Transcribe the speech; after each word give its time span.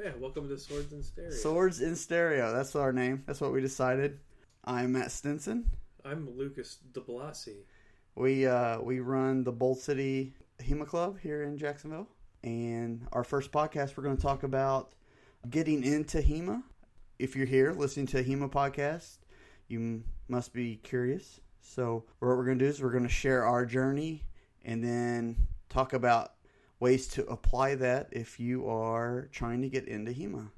Yeah, 0.00 0.12
welcome 0.20 0.48
to 0.48 0.56
Swords 0.56 0.92
and 0.92 1.04
Stereo. 1.04 1.30
Swords 1.30 1.80
in 1.80 1.96
Stereo. 1.96 2.52
That's 2.52 2.76
our 2.76 2.92
name. 2.92 3.24
That's 3.26 3.40
what 3.40 3.52
we 3.52 3.60
decided. 3.60 4.20
I'm 4.64 4.92
Matt 4.92 5.10
Stinson. 5.10 5.68
I'm 6.04 6.36
Lucas 6.36 6.78
DeBlasi. 6.92 7.56
We 8.14 8.46
uh, 8.46 8.80
we 8.80 9.00
run 9.00 9.42
the 9.42 9.50
Bold 9.50 9.80
City 9.80 10.34
HEMA 10.60 10.86
Club 10.86 11.18
here 11.18 11.42
in 11.42 11.58
Jacksonville, 11.58 12.06
and 12.44 13.08
our 13.12 13.24
first 13.24 13.50
podcast 13.50 13.96
we're 13.96 14.04
going 14.04 14.16
to 14.16 14.22
talk 14.22 14.44
about 14.44 14.92
getting 15.50 15.82
into 15.82 16.18
HEMA. 16.18 16.62
If 17.18 17.34
you're 17.34 17.46
here 17.46 17.72
listening 17.72 18.06
to 18.08 18.18
a 18.18 18.22
HEMA 18.22 18.50
podcast, 18.50 19.18
you 19.66 19.80
m- 19.80 20.04
must 20.28 20.52
be 20.52 20.76
curious. 20.76 21.40
So 21.60 22.04
what 22.20 22.28
we're 22.28 22.44
going 22.44 22.58
to 22.60 22.64
do 22.64 22.70
is 22.70 22.80
we're 22.80 22.92
going 22.92 23.02
to 23.02 23.08
share 23.08 23.44
our 23.44 23.66
journey, 23.66 24.22
and 24.64 24.82
then 24.84 25.48
talk 25.68 25.92
about 25.92 26.34
ways 26.80 27.06
to 27.08 27.26
apply 27.26 27.74
that 27.76 28.08
if 28.12 28.38
you 28.38 28.68
are 28.68 29.28
trying 29.32 29.62
to 29.62 29.68
get 29.68 29.86
into 29.86 30.12
HEMA. 30.12 30.48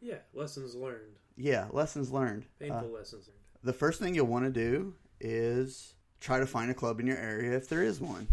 Yeah, 0.00 0.18
lessons 0.34 0.74
learned. 0.74 1.16
Yeah, 1.36 1.66
lessons 1.72 2.10
learned. 2.10 2.44
Uh, 2.60 2.64
Painful 2.64 2.90
lessons 2.90 3.28
learned. 3.28 3.40
the 3.62 3.72
first 3.72 4.00
thing 4.00 4.14
you'll 4.14 4.26
want 4.26 4.44
to 4.44 4.50
do 4.50 4.94
is 5.20 5.94
try 6.20 6.38
to 6.38 6.46
find 6.46 6.70
a 6.70 6.74
club 6.74 7.00
in 7.00 7.06
your 7.06 7.18
area 7.18 7.56
if 7.56 7.68
there 7.68 7.82
is 7.82 8.00
one. 8.00 8.26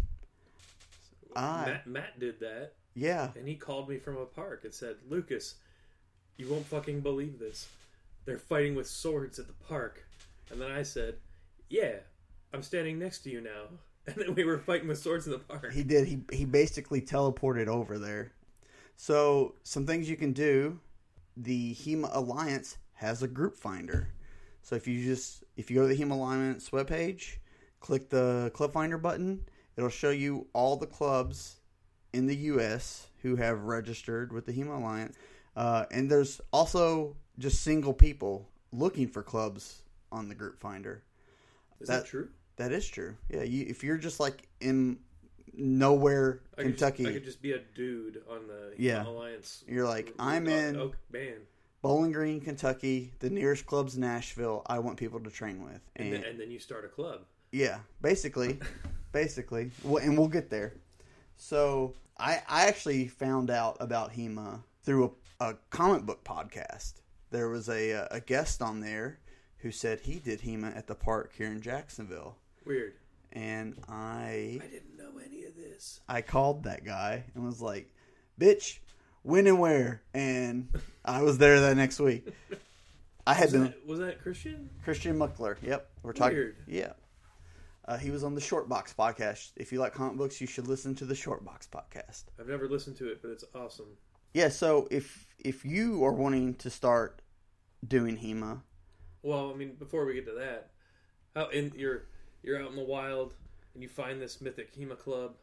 I- 1.36 1.66
Matt, 1.66 1.88
Matt 1.88 2.20
did 2.20 2.40
that, 2.42 2.74
Yeah, 2.94 3.32
and 3.36 3.48
he 3.48 3.56
called 3.56 3.90
me 3.90 3.98
from 3.98 4.18
a 4.18 4.26
park 4.26 4.64
and 4.66 4.74
said, 4.74 4.98
Lucas, 5.10 5.56
you 6.38 6.48
won't 6.48 6.66
fucking 6.66 7.02
believe 7.02 7.40
this. 7.40 7.68
They're 8.26 8.38
fighting 8.38 8.76
with 8.76 8.88
swords 8.88 9.40
at 9.40 9.48
the 9.48 9.54
park. 9.68 10.06
And 10.52 10.62
then 10.62 10.72
I 10.72 10.84
said, 10.84 11.16
Yeah, 11.70 11.96
I'm 12.54 12.64
standing 12.64 13.00
next 13.00 13.20
to 13.24 13.30
you 13.30 13.42
now. 13.42 13.66
And 14.08 14.16
then 14.18 14.36
we 14.36 14.44
were 14.44 14.58
fighting 14.60 14.88
with 14.90 15.00
swords 15.00 15.26
in 15.28 15.32
the 15.32 15.40
park. 15.40 15.72
he 15.72 15.84
did. 15.84 16.08
He 16.08 16.20
he 16.32 16.44
basically 16.46 17.02
teleported 17.02 17.68
over 17.68 17.98
there. 17.98 18.34
So 18.98 19.56
some 19.64 19.86
things 19.86 20.10
you 20.10 20.18
can 20.18 20.34
do. 20.34 20.80
The 21.38 21.74
HEMA 21.74 22.10
Alliance 22.14 22.78
has 22.96 23.24
a 23.24 23.28
group 23.28 23.58
finder. 23.58 24.10
So 24.62 24.76
if 24.76 24.88
you 24.88 25.04
just 25.04 25.44
if 25.58 25.72
you 25.72 25.78
go 25.78 25.88
to 25.88 25.88
the 25.88 25.96
HEMA 26.02 26.12
Alliance 26.14 26.70
webpage, 26.72 27.38
click 27.80 28.10
the 28.10 28.52
club 28.54 28.74
finder 28.74 28.98
button, 28.98 29.42
it'll 29.78 29.90
show 29.90 30.10
you 30.12 30.48
all 30.54 30.76
the 30.76 30.86
clubs 30.88 31.58
in 32.12 32.28
the 32.28 32.36
U.S. 32.52 33.08
who 33.22 33.38
have 33.38 33.64
registered 33.64 34.32
with 34.34 34.46
the 34.46 34.52
HEMA 34.54 34.78
Alliance. 34.80 35.16
Uh, 35.56 35.86
and 35.92 36.10
there's 36.12 36.42
also 36.52 37.16
just 37.40 37.62
single 37.62 37.94
people 37.94 38.50
looking 38.72 39.08
for 39.08 39.24
clubs 39.24 39.82
on 40.12 40.28
the 40.30 40.36
group 40.36 40.60
finder. 40.60 41.04
Is 41.80 41.88
that- 41.88 42.04
that 42.04 42.06
true? 42.10 42.30
That 42.58 42.72
is 42.72 42.88
true. 42.88 43.16
Yeah, 43.30 43.44
you, 43.44 43.66
if 43.68 43.84
you're 43.84 43.98
just 43.98 44.20
like 44.20 44.48
in 44.62 45.00
nowhere, 45.54 46.42
I 46.58 46.64
could, 46.64 46.72
Kentucky, 46.78 47.04
just, 47.04 47.10
I 47.10 47.14
could 47.14 47.26
just 47.26 47.42
be 47.42 47.52
a 47.54 47.60
dude 47.76 48.22
on 48.30 48.48
the 48.48 48.74
Yeah. 48.78 49.06
Alliance. 49.08 49.64
you're 49.68 49.86
like, 49.88 50.14
I'm 50.20 50.48
in 50.48 50.76
Oh, 50.78 50.94
man. 51.12 51.38
Bowling 51.82 52.12
Green, 52.12 52.40
Kentucky. 52.40 53.12
The 53.20 53.30
nearest 53.30 53.66
club's 53.66 53.98
Nashville. 53.98 54.62
I 54.68 54.80
want 54.80 54.98
people 54.98 55.20
to 55.20 55.30
train 55.30 55.64
with. 55.64 55.82
And, 55.96 56.14
And, 56.14 56.14
then, 56.24 56.24
and 56.32 56.40
then 56.40 56.50
you 56.52 56.60
start 56.60 56.86
a 56.86 56.88
club. 56.88 57.22
yeah, 57.52 57.80
basically, 58.02 58.60
basically, 59.12 59.72
well, 59.84 60.02
and 60.04 60.18
we'll 60.18 60.28
get 60.30 60.50
there. 60.50 60.74
So 61.36 61.96
I 62.18 62.42
I 62.48 62.68
actually 62.68 63.08
found 63.08 63.50
out 63.50 63.76
about 63.80 64.14
HEMA 64.14 64.62
through 64.84 65.16
a, 65.40 65.50
a 65.50 65.54
comic 65.72 66.06
book 66.06 66.24
podcast. 66.24 67.02
There 67.32 67.50
was 67.50 67.68
a 67.70 68.08
a 68.12 68.22
guest 68.22 68.62
on 68.62 68.80
there 68.80 69.20
who 69.58 69.72
said 69.72 70.00
he 70.02 70.16
did 70.20 70.42
HEMA 70.42 70.76
at 70.78 70.88
the 70.88 70.96
park 70.96 71.34
here 71.38 71.48
in 71.52 71.60
Jacksonville, 71.62 72.38
Weird. 72.66 72.94
and 73.32 73.76
I 73.88 74.60
I 74.62 74.68
didn't 74.68 74.98
know 74.98 75.20
any 75.26 75.44
of 75.46 75.56
this. 75.56 76.00
I 76.08 76.22
called 76.22 76.64
that 76.64 76.84
guy 76.86 77.24
and 77.36 77.46
was 77.46 77.62
like, 77.62 77.94
"Bitch, 78.40 78.80
when 79.24 79.48
and 79.48 79.60
where?" 79.60 80.02
And 80.14 80.70
I 81.04 81.22
was 81.24 81.38
there 81.38 81.60
that 81.62 81.78
next 81.78 82.00
week. 82.00 82.28
I 83.26 83.34
had 83.34 83.46
Was 83.46 83.52
been 83.54 83.64
that, 83.64 83.88
was 83.88 84.00
that 84.00 84.22
Christian? 84.22 84.70
Christian 84.84 85.18
Muckler. 85.18 85.58
Yep, 85.62 85.90
we're 86.04 86.14
talking. 86.14 86.36
Weird. 86.38 86.56
Yeah, 86.68 86.94
uh, 87.88 87.98
he 87.98 88.12
was 88.12 88.24
on 88.24 88.36
the 88.36 88.42
Short 88.42 88.68
Box 88.68 88.94
podcast. 88.98 89.52
If 89.56 89.72
you 89.72 89.80
like 89.80 89.94
comic 89.94 90.18
books, 90.18 90.40
you 90.42 90.48
should 90.48 90.68
listen 90.68 90.94
to 90.96 91.06
the 91.06 91.16
Short 91.16 91.44
Box 91.46 91.68
podcast. 91.74 92.26
I've 92.40 92.48
never 92.48 92.68
listened 92.68 92.98
to 92.98 93.10
it, 93.12 93.22
but 93.22 93.32
it's 93.32 93.46
awesome. 93.56 93.88
Yeah, 94.34 94.50
so 94.50 94.88
if 94.92 95.26
if 95.40 95.64
you 95.64 96.04
are 96.04 96.12
wanting 96.14 96.56
to 96.56 96.70
start 96.70 97.22
doing 97.88 98.18
HEMA, 98.18 98.62
Well, 99.22 99.52
I 99.52 99.56
mean, 99.56 99.76
before 99.80 100.06
we 100.06 100.16
get 100.16 100.26
to 100.26 100.34
that, 100.34 100.72
how 101.36 101.48
in 101.50 101.72
you're 101.78 102.04
you're 102.44 102.62
out 102.62 102.70
in 102.70 102.76
the 102.76 102.84
wild 102.84 103.34
and 103.74 103.82
you 103.82 103.90
find 103.90 104.22
this 104.22 104.42
mythic 104.42 104.76
Hema 104.76 104.98
club 104.98 105.34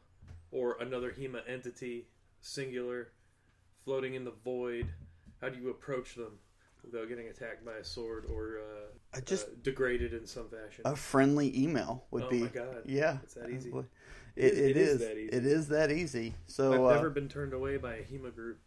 or 0.53 0.77
another 0.81 1.11
Hema 1.11 1.41
entity, 1.49 2.07
singular, 2.41 3.09
floating 3.85 4.15
in 4.15 4.25
the 4.25 4.33
void. 4.45 4.87
How 5.41 5.49
do 5.49 5.59
you 5.59 5.71
approach 5.71 6.15
them 6.15 6.39
without 6.85 7.09
getting 7.09 7.29
attacked 7.29 7.65
by 7.65 7.75
a 7.81 7.85
sword 7.85 8.27
or 8.31 8.59
uh, 8.59 9.17
I 9.17 9.21
just 9.21 9.47
uh, 9.47 9.51
degraded 9.63 10.13
in 10.13 10.27
some 10.27 10.49
fashion? 10.49 10.83
a 10.85 10.95
friendly 10.97 11.57
email 11.61 12.05
would 12.11 12.29
be 12.29 12.37
oh 12.37 12.39
be. 12.39 12.41
my 12.41 12.49
god! 12.49 12.83
Yeah, 12.87 13.19
It's 13.23 13.35
that 13.35 13.51
easy. 13.51 13.71
It, 13.71 13.85
It- 14.37 14.59
it 14.59 14.71
it 14.71 14.77
is. 14.77 14.89
is 14.89 14.99
that 15.01 15.17
easy. 15.19 15.29
It 15.37 15.47
is 15.47 15.69
that 15.69 15.91
easy. 15.91 16.35
So 16.47 16.73
I've 16.73 16.81
uh, 16.93 16.95
never 16.97 17.11
been 17.11 17.29
turned 17.29 17.53
away 17.53 17.77
by 17.79 17.95
a 17.95 18.03
Hema 18.05 18.35
group. 18.35 18.59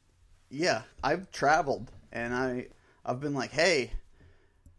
yeah, 0.49 0.81
I've 1.03 1.31
traveled 1.31 1.91
and 2.11 2.33
I 2.33 2.67
I've 3.05 3.19
been 3.19 3.33
like, 3.33 3.51
hey, 3.51 3.91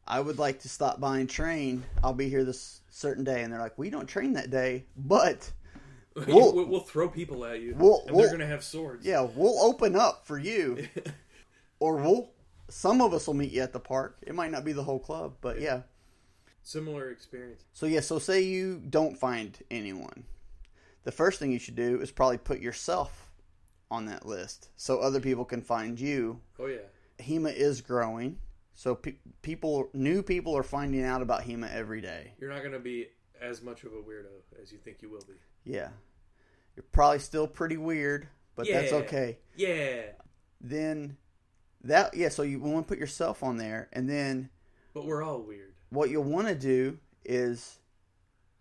I 0.07 0.21
would 0.21 0.39
like 0.39 0.61
to 0.61 0.69
stop 0.69 1.01
by 1.01 1.19
and 1.19 1.29
train. 1.31 1.83
I'll 2.03 2.13
be 2.13 2.29
here 2.29 2.45
this 2.45 2.81
certain 2.91 3.25
day, 3.25 3.43
and 3.43 3.53
they're 3.53 3.61
like, 3.61 3.79
we 3.79 3.91
don't 3.91 4.07
train 4.07 4.35
that 4.35 4.51
day, 4.51 4.85
but 4.97 5.51
We'll, 6.15 6.55
We'll- 6.55 6.67
we'll, 6.67 6.81
throw 6.81 7.09
people 7.09 7.45
at 7.45 7.61
you, 7.61 7.75
We'll- 7.77 8.03
and 8.07 8.15
we'll- 8.15 8.25
they're 8.29 8.33
gonna 8.39 8.47
have 8.47 8.63
swords. 8.63 9.05
yeah, 9.05 9.23
we'll 9.35 9.61
open 9.65 9.97
up 9.97 10.27
for 10.27 10.39
you, 10.39 10.87
or 11.81 11.97
we'll 11.97 12.31
some 12.69 13.01
of 13.03 13.13
us 13.13 13.27
will 13.27 13.35
meet 13.35 13.51
you 13.53 13.63
at 13.63 13.73
the 13.73 13.81
park. 13.81 14.17
It 14.23 14.35
might 14.35 14.51
not 14.51 14.65
be 14.65 14.73
the 14.73 14.85
whole 14.85 14.99
club, 15.01 15.35
but 15.41 15.61
yeah. 15.61 15.83
Similar 16.63 17.11
experience. 17.11 17.65
So 17.75 17.87
yeah, 17.87 18.01
so 18.01 18.19
say 18.19 18.43
you 18.43 18.81
don't 18.89 19.19
find 19.19 19.59
anyone. 19.71 20.25
The 21.03 21.13
first 21.13 21.39
thing 21.39 21.53
you 21.53 21.59
should 21.59 21.75
do 21.77 22.01
is 22.01 22.11
probably 22.11 22.39
put 22.39 22.61
yourself 22.61 23.31
on 23.91 24.07
that 24.07 24.25
list 24.25 24.71
so 24.77 24.99
other 25.01 25.21
people 25.21 25.45
can 25.45 25.61
find 25.61 26.01
you 26.01 26.41
Oh 26.59 26.67
yeah. 26.67 26.79
HEMA 27.21 27.53
is 27.55 27.83
growing, 27.83 28.39
so 28.75 28.95
pe- 28.95 29.17
people, 29.43 29.89
new 29.95 30.23
people 30.23 30.57
are 30.57 30.63
finding 30.63 31.05
out 31.05 31.23
about 31.23 31.43
HEMA 31.43 31.71
every 31.73 32.01
day. 32.01 32.33
You're 32.41 32.51
not 32.53 32.63
gonna 32.63 32.79
be 32.79 33.09
as 33.41 33.63
much 33.63 33.85
of 33.85 33.93
a 33.93 33.97
weirdo 33.97 34.27
as 34.63 34.73
you 34.73 34.79
think 34.79 35.03
you 35.03 35.11
will 35.11 35.23
be. 35.27 35.35
Yeah, 35.65 35.89
you're 36.77 36.85
probably 36.93 37.19
still 37.21 37.47
pretty 37.47 37.77
weird, 37.77 38.29
but 38.57 38.67
that's 38.67 38.93
okay. 38.93 39.39
Yeah. 39.57 40.03
Then 40.61 41.17
that 41.83 42.15
yeah, 42.15 42.29
so 42.31 42.43
you 42.43 42.59
want 42.61 42.87
to 42.87 42.89
put 42.93 42.99
yourself 42.99 43.43
on 43.43 43.57
there, 43.57 43.89
and 43.93 44.09
then 44.09 44.51
But 44.95 45.07
we're 45.07 45.23
all 45.23 45.41
weird. 45.43 45.75
what 45.91 46.11
you'll 46.11 46.25
want 46.25 46.49
to 46.49 46.55
do 46.55 46.99
is 47.25 47.79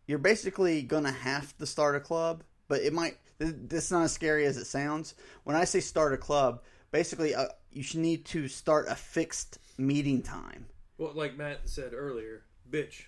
you're 0.07 0.19
basically 0.19 0.81
gonna 0.81 1.11
have 1.11 1.57
to 1.57 1.65
start 1.65 1.95
a 1.95 1.99
club, 1.99 2.43
but 2.67 2.81
it 2.81 2.93
might. 2.93 3.17
th- 3.39 3.55
This 3.57 3.85
is 3.85 3.91
not 3.91 4.03
as 4.03 4.11
scary 4.11 4.45
as 4.45 4.57
it 4.57 4.65
sounds. 4.65 5.15
When 5.43 5.55
I 5.55 5.63
say 5.63 5.79
start 5.79 6.13
a 6.13 6.17
club, 6.17 6.61
basically 6.91 7.33
uh, 7.33 7.47
you 7.71 7.83
should 7.83 8.01
need 8.01 8.25
to 8.25 8.47
start 8.47 8.87
a 8.89 8.95
fixed 8.95 9.59
meeting 9.77 10.21
time. 10.21 10.65
Well, 10.97 11.11
like 11.13 11.35
Matt 11.37 11.61
said 11.69 11.93
earlier, 11.93 12.43
bitch, 12.69 13.03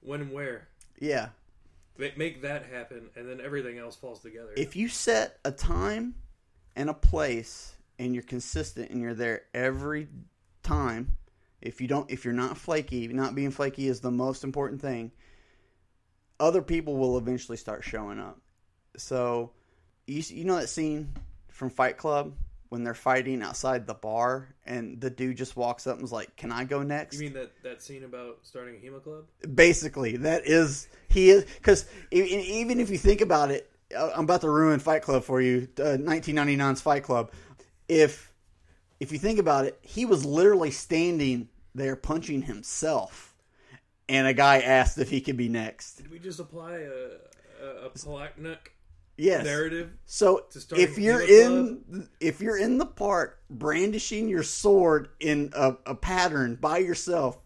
when 0.00 0.20
and 0.20 0.32
where. 0.32 0.68
Yeah, 0.98 1.28
Ma- 1.98 2.06
Make 2.16 2.42
that 2.42 2.66
happen, 2.66 3.10
and 3.16 3.28
then 3.28 3.40
everything 3.40 3.78
else 3.78 3.96
falls 3.96 4.20
together. 4.20 4.52
if 4.56 4.76
you 4.76 4.88
set 4.88 5.38
a 5.44 5.50
time 5.52 6.14
and 6.74 6.88
a 6.90 6.94
place 6.94 7.74
and 7.98 8.14
you're 8.14 8.22
consistent 8.22 8.90
and 8.90 9.00
you're 9.00 9.14
there 9.14 9.42
every 9.54 10.08
time 10.62 11.16
if 11.62 11.80
you 11.80 11.86
don't 11.88 12.10
if 12.10 12.24
you're 12.24 12.34
not 12.34 12.58
flaky 12.58 13.06
not 13.08 13.34
being 13.34 13.50
flaky 13.50 13.88
is 13.88 14.00
the 14.00 14.10
most 14.10 14.44
important 14.44 14.80
thing 14.80 15.10
other 16.38 16.60
people 16.60 16.96
will 16.96 17.16
eventually 17.16 17.56
start 17.56 17.82
showing 17.82 18.18
up 18.18 18.38
so 18.98 19.50
you, 20.06 20.22
you 20.28 20.44
know 20.44 20.56
that 20.56 20.68
scene 20.68 21.14
from 21.48 21.70
fight 21.70 21.96
club 21.96 22.34
when 22.68 22.84
they're 22.84 22.94
fighting 22.94 23.42
outside 23.42 23.86
the 23.86 23.94
bar 23.94 24.54
and 24.64 25.00
the 25.00 25.10
dude 25.10 25.36
just 25.36 25.56
walks 25.56 25.86
up 25.86 25.96
and 25.96 26.04
is 26.04 26.12
like 26.12 26.36
can 26.36 26.50
i 26.52 26.64
go 26.64 26.82
next? 26.82 27.16
You 27.16 27.24
mean 27.24 27.32
that, 27.34 27.52
that 27.62 27.82
scene 27.82 28.04
about 28.04 28.38
starting 28.42 28.76
a 28.76 28.78
Hema 28.78 29.02
club? 29.02 29.24
basically 29.54 30.16
that 30.18 30.46
is 30.46 30.88
he 31.08 31.30
is 31.30 31.44
because 31.44 31.86
even 32.10 32.80
if 32.80 32.90
you 32.90 32.98
think 32.98 33.20
about 33.20 33.50
it 33.50 33.70
uh, 33.96 34.10
i'm 34.14 34.24
about 34.24 34.40
to 34.40 34.50
ruin 34.50 34.80
fight 34.80 35.02
club 35.02 35.22
for 35.22 35.40
you 35.40 35.68
uh, 35.78 35.96
1999's 35.98 36.80
fight 36.80 37.02
club. 37.02 37.30
If 37.88 38.32
if 38.98 39.12
you 39.12 39.18
think 39.18 39.38
about 39.38 39.66
it 39.66 39.78
he 39.82 40.04
was 40.04 40.24
literally 40.24 40.70
standing 40.70 41.48
there 41.74 41.96
punching 41.96 42.42
himself 42.42 43.34
and 44.08 44.26
a 44.26 44.34
guy 44.34 44.60
asked 44.60 44.98
if 44.98 45.10
he 45.10 45.20
could 45.20 45.36
be 45.36 45.48
next. 45.48 45.96
Did 45.96 46.10
we 46.10 46.18
just 46.18 46.40
apply 46.40 46.78
a 46.78 47.08
a, 47.62 47.86
a 47.86 47.90
Palahniuk 47.90 48.58
yes 49.16 49.44
narrative? 49.44 49.90
so 50.04 50.44
if 50.76 50.98
you're 50.98 51.22
in 51.22 52.08
if 52.20 52.40
you're 52.40 52.58
in 52.58 52.78
the 52.78 52.86
park 52.86 53.40
brandishing 53.48 54.28
your 54.28 54.42
sword 54.42 55.08
in 55.20 55.50
a, 55.54 55.74
a 55.86 55.94
pattern 55.94 56.54
by 56.56 56.78
yourself 56.78 57.38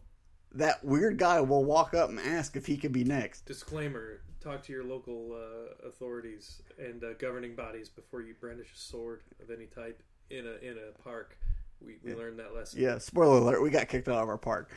that 0.52 0.84
weird 0.84 1.16
guy 1.16 1.40
will 1.40 1.64
walk 1.64 1.94
up 1.94 2.10
and 2.10 2.18
ask 2.18 2.56
if 2.56 2.66
he 2.66 2.76
could 2.76 2.92
be 2.92 3.04
next 3.04 3.46
Disclaimer: 3.46 4.20
Talk 4.40 4.62
to 4.64 4.72
your 4.72 4.84
local 4.84 5.32
uh, 5.34 5.86
authorities 5.86 6.62
and 6.78 7.04
uh, 7.04 7.12
governing 7.18 7.54
bodies 7.54 7.88
before 7.88 8.22
you 8.22 8.34
brandish 8.40 8.68
a 8.74 8.78
sword 8.78 9.20
of 9.42 9.50
any 9.50 9.66
type 9.66 10.02
in 10.30 10.46
a 10.46 10.52
in 10.66 10.76
a 10.78 11.02
park. 11.02 11.36
We, 11.84 11.98
we 12.02 12.14
learned 12.14 12.38
that 12.38 12.54
lesson. 12.54 12.80
Yeah, 12.80 12.98
spoiler 12.98 13.38
alert, 13.38 13.62
we 13.62 13.70
got 13.70 13.88
kicked 13.88 14.08
out 14.08 14.22
of 14.22 14.28
our 14.28 14.38
park. 14.38 14.70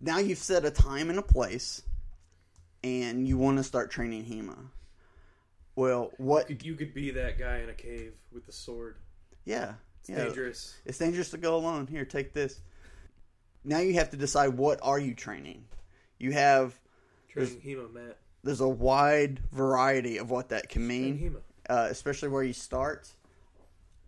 Now 0.00 0.18
you've 0.18 0.38
set 0.38 0.64
a 0.64 0.70
time 0.70 1.10
and 1.10 1.18
a 1.18 1.22
place, 1.22 1.82
and 2.82 3.26
you 3.26 3.36
want 3.36 3.58
to 3.58 3.64
start 3.64 3.90
training 3.90 4.24
HEMA. 4.24 4.56
Well, 5.80 6.10
what? 6.18 6.50
You 6.50 6.56
could, 6.56 6.66
you 6.66 6.74
could 6.74 6.94
be 6.94 7.10
that 7.12 7.38
guy 7.38 7.58
in 7.58 7.68
a 7.70 7.74
cave 7.74 8.12
with 8.32 8.44
the 8.46 8.52
sword. 8.52 8.96
Yeah, 9.44 9.74
It's 10.00 10.10
yeah. 10.10 10.24
dangerous. 10.24 10.76
It's 10.84 10.98
dangerous 10.98 11.30
to 11.30 11.38
go 11.38 11.56
alone. 11.56 11.86
Here, 11.86 12.04
take 12.04 12.34
this. 12.34 12.60
Now 13.64 13.78
you 13.78 13.94
have 13.94 14.10
to 14.10 14.16
decide 14.16 14.48
what 14.58 14.78
are 14.82 14.98
you 14.98 15.14
training. 15.14 15.64
You 16.18 16.32
have 16.32 16.78
Training 17.28 17.60
Hema, 17.64 17.92
Matt. 17.92 18.18
there's 18.44 18.60
a 18.60 18.68
wide 18.68 19.40
variety 19.52 20.18
of 20.18 20.30
what 20.30 20.50
that 20.50 20.68
can 20.68 20.86
mean, 20.86 21.18
Hema. 21.18 21.40
uh, 21.74 21.88
especially 21.90 22.28
where 22.28 22.42
you 22.42 22.52
start. 22.52 23.08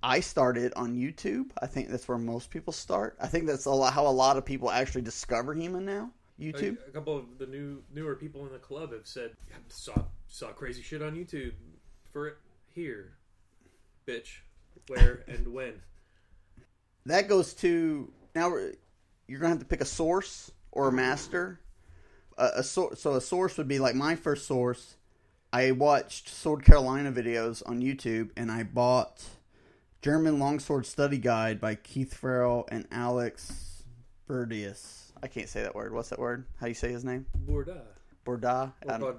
I 0.03 0.21
started 0.21 0.73
on 0.75 0.95
YouTube. 0.97 1.51
I 1.61 1.67
think 1.69 1.89
that's 1.89 2.07
where 2.09 2.19
most 2.19 2.51
people 2.51 2.73
start. 2.73 3.17
I 3.21 3.29
think 3.29 3.47
that's 3.47 3.65
a 3.67 3.71
lot, 3.71 3.93
how 3.95 4.07
a 4.07 4.09
lot 4.09 4.37
of 4.37 4.45
people 4.45 4.71
actually 4.71 5.03
discover 5.03 5.55
HEMA 5.55 5.81
now. 5.83 6.11
YouTube. 6.41 6.79
A, 6.87 6.89
a 6.89 6.93
couple 6.93 7.17
of 7.17 7.39
the 7.39 7.47
new 7.47 7.83
newer 7.95 8.15
people 8.15 8.47
in 8.47 8.53
the 8.53 8.59
club 8.59 8.93
have 8.93 9.07
said, 9.07 9.33
"I 9.53 9.59
saw 9.69 10.05
saw 10.27 10.49
crazy 10.49 10.83
shit 10.83 11.03
on 11.03 11.15
YouTube 11.15 11.53
for 12.13 12.29
it 12.29 12.37
here, 12.75 13.13
bitch, 14.07 14.41
where 14.89 15.25
and 15.29 15.49
when." 15.49 15.81
that 17.07 17.29
goes 17.29 17.53
to 17.55 18.13
now 18.35 18.55
you're 19.27 19.41
gonna 19.41 19.51
have 19.51 19.59
to 19.59 19.65
pick 19.65 19.81
a 19.81 19.85
source 19.85 20.53
or 20.71 20.89
a 20.89 20.93
master 20.93 21.59
a, 22.39 22.51
a 22.57 22.63
source 22.63 23.01
so 23.01 23.15
a 23.15 23.21
source 23.21 23.59
would 23.59 23.67
be 23.67 23.81
like 23.81 23.97
my 23.97 24.15
first 24.15 24.47
source 24.47 24.95
i 25.53 25.73
watched 25.73 26.29
sword 26.29 26.65
carolina 26.65 27.11
videos 27.11 27.61
on 27.69 27.81
youtube 27.81 28.31
and 28.37 28.53
i 28.53 28.63
bought 28.63 29.25
german 30.01 30.39
longsword 30.39 30.87
study 30.87 31.19
guide 31.19 31.61
by 31.61 31.75
keith 31.75 32.15
farrell 32.15 32.69
and 32.71 32.87
alex 32.93 33.73
Burdius. 34.29 35.02
I 35.23 35.29
can't 35.29 35.49
say 35.49 35.63
that 35.63 35.75
word 35.75 35.93
what's 35.93 36.09
that 36.11 36.19
word 36.19 36.45
how 36.59 36.67
do 36.67 36.71
you 36.71 36.75
say 36.75 36.91
his 36.91 37.05
name 37.05 37.27
Bourda. 37.47 37.83
Borda. 38.25 38.73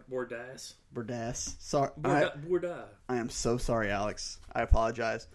Bourdas. 0.09 0.73
Bourdas. 0.95 1.55
Sorry, 1.59 1.89
I, 2.03 2.09
Bourda. 2.09 2.47
Bourda. 2.47 2.83
I 3.09 3.17
am 3.17 3.29
so 3.29 3.57
sorry, 3.57 3.91
Alex. 3.91 4.39
I 4.53 4.61
apologize. 4.61 5.27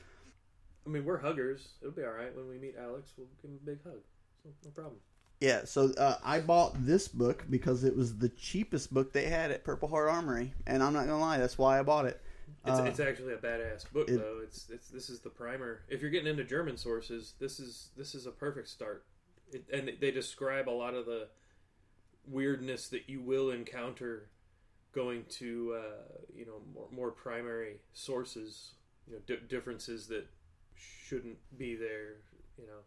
I 0.87 0.91
mean, 0.91 1.05
we're 1.05 1.19
huggers. 1.19 1.69
It'll 1.83 1.93
be 1.93 2.03
all 2.03 2.13
right 2.13 2.35
when 2.35 2.49
we 2.49 2.57
meet 2.57 2.77
Alex. 2.81 3.13
We'll 3.19 3.27
give 3.43 3.51
him 3.51 3.59
a 3.63 3.67
big 3.67 3.83
hug. 3.85 4.01
So, 4.43 4.49
no 4.65 4.71
problem. 4.71 4.97
Yeah, 5.41 5.67
so 5.67 5.93
uh, 5.99 6.17
I 6.25 6.41
bought 6.41 6.85
this 6.85 7.07
book 7.09 7.45
because 7.51 7.85
it 7.85 7.95
was 7.95 8.17
the 8.17 8.31
cheapest 8.31 8.93
book 8.93 9.13
they 9.13 9.27
had 9.27 9.51
at 9.51 9.65
Purple 9.65 9.89
Heart 9.89 10.09
Armory, 10.09 10.55
and 10.67 10.83
I'm 10.83 10.93
not 10.95 11.07
gonna 11.07 11.21
lie, 11.21 11.39
that's 11.39 11.59
why 11.59 11.79
I 11.79 11.83
bought 11.83 12.07
it. 12.07 12.21
It's, 12.67 12.81
Uh, 12.81 12.85
it's 12.85 12.99
actually 13.01 13.35
a 13.35 13.37
badass 13.37 13.91
book, 13.93 14.09
it- 14.09 14.17
though. 14.17 14.41
It's 14.43 14.69
it's 14.71 14.89
this 14.89 15.11
is 15.11 15.21
the 15.21 15.29
primer. 15.31 15.83
If 15.89 16.01
you're 16.01 16.11
getting 16.11 16.29
into 16.29 16.43
German 16.45 16.77
sources, 16.79 17.35
this 17.39 17.61
is 17.61 17.91
this 17.97 18.15
is 18.15 18.27
a 18.27 18.31
perfect 18.31 18.69
start. 18.69 19.05
It, 19.53 19.65
and 19.73 19.91
they 20.01 20.11
describe 20.11 20.69
a 20.69 20.71
lot 20.71 20.95
of 20.95 21.07
the 21.07 21.29
weirdness 22.27 22.89
that 22.89 23.09
you 23.09 23.21
will 23.21 23.51
encounter 23.51 24.29
going 24.93 25.25
to 25.29 25.77
uh, 25.79 26.19
you 26.35 26.45
know 26.47 26.61
more, 26.75 26.89
more 26.93 27.11
primary 27.11 27.77
sources. 27.93 28.73
You 29.07 29.15
know 29.15 29.21
di- 29.27 29.47
differences 29.49 30.07
that 30.09 30.27
shouldn't 30.75 31.39
be 31.57 31.75
there. 31.77 32.17
You 32.59 32.67
know, 32.67 32.81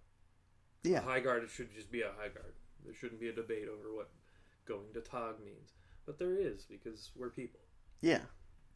Yeah, 0.83 0.99
a 0.99 1.01
high 1.01 1.19
guard 1.19 1.49
should 1.49 1.73
just 1.73 1.91
be 1.91 2.01
a 2.01 2.11
high 2.17 2.29
guard. 2.29 2.53
There 2.85 2.93
shouldn't 2.93 3.19
be 3.21 3.29
a 3.29 3.33
debate 3.33 3.67
over 3.71 3.93
what 3.95 4.09
going 4.65 4.93
to 4.93 5.01
Tag 5.01 5.35
means, 5.43 5.71
but 6.05 6.19
there 6.19 6.35
is 6.35 6.65
because 6.65 7.11
we're 7.15 7.29
people. 7.29 7.59
yeah, 8.01 8.21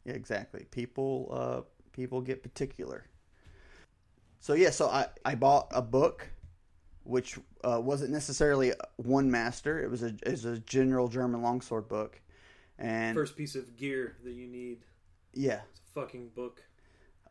yeah, 0.04 0.12
exactly. 0.14 0.66
People, 0.70 1.28
uh, 1.32 1.60
people 1.92 2.20
get 2.20 2.42
particular. 2.42 3.06
So 4.40 4.54
yeah, 4.54 4.70
so 4.70 4.88
I 4.88 5.06
I 5.24 5.34
bought 5.34 5.68
a 5.72 5.82
book, 5.82 6.28
which 7.06 7.38
uh, 7.64 7.80
wasn't 7.82 8.10
necessarily 8.10 8.72
one 8.96 9.30
master. 9.30 9.82
It 9.82 9.90
was 9.90 10.02
a 10.02 10.14
was 10.26 10.44
a 10.44 10.58
general 10.60 11.08
German 11.08 11.42
longsword 11.42 11.88
book, 11.88 12.20
and 12.78 13.14
First 13.16 13.36
piece 13.36 13.54
of 13.54 13.76
gear 13.76 14.16
that 14.24 14.32
you 14.32 14.46
need. 14.46 14.78
yeah, 15.34 15.60
It's 15.70 15.80
a 15.80 16.00
fucking 16.00 16.28
book. 16.34 16.62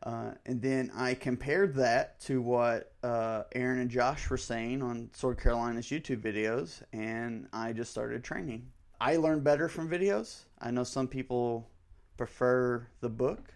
Uh, 0.02 0.32
and 0.44 0.60
then 0.60 0.90
I 0.94 1.14
compared 1.14 1.74
that 1.76 2.20
to 2.20 2.42
what 2.42 2.92
uh, 3.02 3.44
Aaron 3.54 3.78
and 3.80 3.90
Josh 3.90 4.28
were 4.28 4.36
saying 4.36 4.82
on 4.82 5.08
Sword 5.14 5.40
Carolina's 5.40 5.86
YouTube 5.86 6.20
videos, 6.20 6.82
and 6.92 7.48
I 7.52 7.72
just 7.72 7.90
started 7.90 8.22
training. 8.22 8.70
I 9.00 9.16
learn 9.16 9.40
better 9.40 9.68
from 9.68 9.88
videos. 9.88 10.44
I 10.60 10.70
know 10.70 10.84
some 10.84 11.08
people 11.08 11.68
prefer 12.16 12.86
the 13.00 13.08
book. 13.08 13.52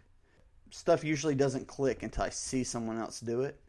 Stuff 0.71 1.05
usually 1.05 1.35
doesn't 1.35 1.67
click 1.67 2.03
until 2.03 2.25
I 2.25 2.31
see 2.31 2.65
someone 2.65 2.99
else 2.99 3.21
do 3.21 3.43
it. 3.43 3.61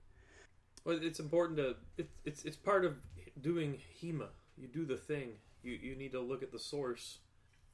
Well, 0.84 1.00
it's 1.02 1.20
important 1.20 1.58
to. 1.58 1.76
It, 1.98 2.10
it's 2.26 2.44
it's 2.44 2.58
part 2.58 2.86
of 2.86 2.96
doing 3.40 3.80
HEMA. 4.02 4.28
You 4.58 4.68
do 4.68 4.86
the 4.86 4.98
thing. 4.98 5.34
You 5.64 5.74
you 5.74 5.96
need 5.96 6.12
to 6.14 6.20
look 6.20 6.42
at 6.44 6.52
the 6.52 6.60
source, 6.60 7.20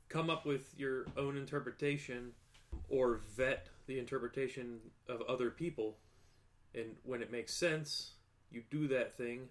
come 0.09 0.29
up 0.29 0.45
with 0.45 0.73
your 0.77 1.05
own 1.15 1.37
interpretation, 1.37 2.33
or 2.89 3.21
vet 3.35 3.67
the 3.87 3.99
interpretation 3.99 4.79
of 5.07 5.21
other 5.21 5.49
people, 5.49 5.97
and 6.75 6.95
when 7.03 7.21
it 7.21 7.31
makes 7.31 7.53
sense, 7.53 8.11
you 8.51 8.63
do 8.69 8.87
that 8.89 9.17
thing 9.17 9.47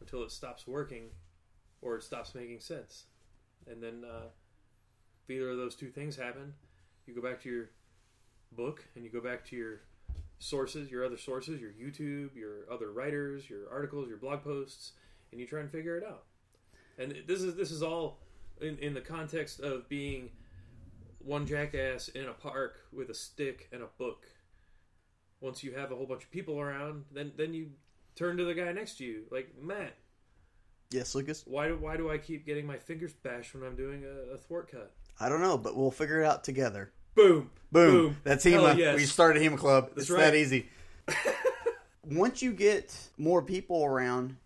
until 0.00 0.22
it 0.22 0.30
stops 0.30 0.66
working, 0.66 1.06
or 1.80 1.96
it 1.96 2.04
stops 2.04 2.34
making 2.34 2.60
sense, 2.60 3.06
and 3.68 3.82
then 3.82 4.04
uh, 4.08 4.26
if 5.24 5.30
either 5.30 5.50
of 5.50 5.56
those 5.56 5.74
two 5.74 5.90
things 5.90 6.16
happen, 6.16 6.54
you 7.06 7.14
go 7.14 7.20
back 7.20 7.40
to 7.42 7.48
your 7.48 7.70
book 8.52 8.84
and 8.94 9.04
you 9.04 9.10
go 9.10 9.20
back 9.20 9.44
to 9.46 9.56
your 9.56 9.80
sources, 10.42 10.90
your 10.90 11.04
other 11.04 11.16
sources, 11.16 11.60
your 11.60 11.70
YouTube, 11.70 12.34
your 12.34 12.70
other 12.70 12.90
writers, 12.90 13.48
your 13.48 13.70
articles, 13.70 14.08
your 14.08 14.16
blog 14.16 14.42
posts, 14.42 14.92
and 15.30 15.40
you 15.40 15.46
try 15.46 15.60
and 15.60 15.70
figure 15.70 15.96
it 15.96 16.04
out. 16.04 16.24
And 16.98 17.14
this 17.26 17.40
is 17.40 17.54
this 17.54 17.70
is 17.70 17.82
all 17.82 18.18
in, 18.60 18.76
in 18.78 18.92
the 18.92 19.00
context 19.00 19.60
of 19.60 19.88
being 19.88 20.30
one 21.18 21.46
jackass 21.46 22.08
in 22.08 22.26
a 22.26 22.32
park 22.32 22.80
with 22.92 23.08
a 23.10 23.14
stick 23.14 23.68
and 23.72 23.82
a 23.82 23.88
book. 23.98 24.26
Once 25.40 25.62
you 25.64 25.72
have 25.72 25.90
a 25.90 25.96
whole 25.96 26.06
bunch 26.06 26.24
of 26.24 26.30
people 26.30 26.60
around, 26.60 27.04
then 27.12 27.32
then 27.36 27.54
you 27.54 27.70
turn 28.16 28.36
to 28.36 28.44
the 28.44 28.54
guy 28.54 28.72
next 28.72 28.98
to 28.98 29.04
you, 29.04 29.22
like 29.30 29.48
Matt. 29.60 29.94
Yes, 30.90 31.14
Lucas? 31.14 31.44
Why 31.46 31.68
do 31.68 31.76
why 31.78 31.96
do 31.96 32.10
I 32.10 32.18
keep 32.18 32.44
getting 32.44 32.66
my 32.66 32.78
fingers 32.78 33.12
bashed 33.12 33.54
when 33.54 33.62
I'm 33.62 33.76
doing 33.76 34.04
a, 34.04 34.34
a 34.34 34.38
thwart 34.38 34.70
cut? 34.70 34.92
I 35.20 35.28
don't 35.28 35.40
know, 35.40 35.56
but 35.56 35.76
we'll 35.76 35.90
figure 35.92 36.20
it 36.20 36.26
out 36.26 36.42
together. 36.44 36.92
Boom, 37.14 37.50
Boom. 37.70 38.16
That's 38.24 38.44
HEMA. 38.44 38.76
yes. 38.76 38.96
We 38.96 39.04
started 39.04 39.42
HEMA 39.42 39.56
Club. 39.58 39.88
That's 39.90 40.02
it's 40.02 40.10
right. 40.10 40.20
that 40.20 40.34
easy. 40.34 40.68
Once 42.04 42.42
you 42.42 42.52
get 42.52 42.94
more 43.16 43.42
people 43.42 43.84
around, 43.84 44.36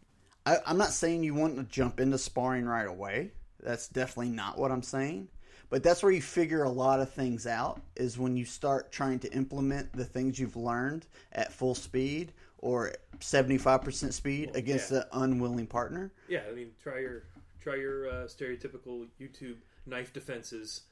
I, 0.45 0.59
I'm 0.67 0.77
not 0.79 0.91
saying 0.91 1.25
you 1.25 1.35
want 1.35 1.57
to 1.57 1.65
jump 1.65 2.01
into 2.01 2.19
sparring 2.19 2.67
right 2.67 2.87
away. 2.87 3.31
That's 3.63 3.89
definitely 3.89 4.33
not 4.33 4.59
what 4.59 4.71
I'm 4.71 4.83
saying. 4.83 5.29
But 5.69 5.83
that's 5.83 6.03
where 6.03 6.13
you 6.13 6.23
figure 6.23 6.63
a 6.63 6.71
lot 6.71 7.01
of 7.01 7.11
things 7.13 7.47
out 7.47 7.81
is 7.97 8.19
when 8.19 8.37
you 8.37 8.45
start 8.45 8.93
trying 8.93 9.19
to 9.21 9.33
implement 9.33 9.93
the 9.93 10.05
things 10.05 10.39
you've 10.39 10.55
learned 10.55 11.07
at 11.33 11.53
full 11.53 11.75
speed 11.75 12.33
or 12.59 12.93
75% 13.19 14.13
speed 14.13 14.51
Well, 14.51 14.57
against 14.57 14.93
yeah. 14.93 14.99
an 14.99 15.05
unwilling 15.33 15.67
partner. 15.67 16.13
Yeah, 16.29 16.43
I 16.49 16.55
mean, 16.55 16.71
try 16.81 17.01
your 17.01 17.25
try 17.61 17.75
your 17.77 18.09
uh, 18.09 18.13
stereotypical 18.27 19.09
YouTube 19.21 19.57
knife 19.87 20.13
defenses, 20.13 20.83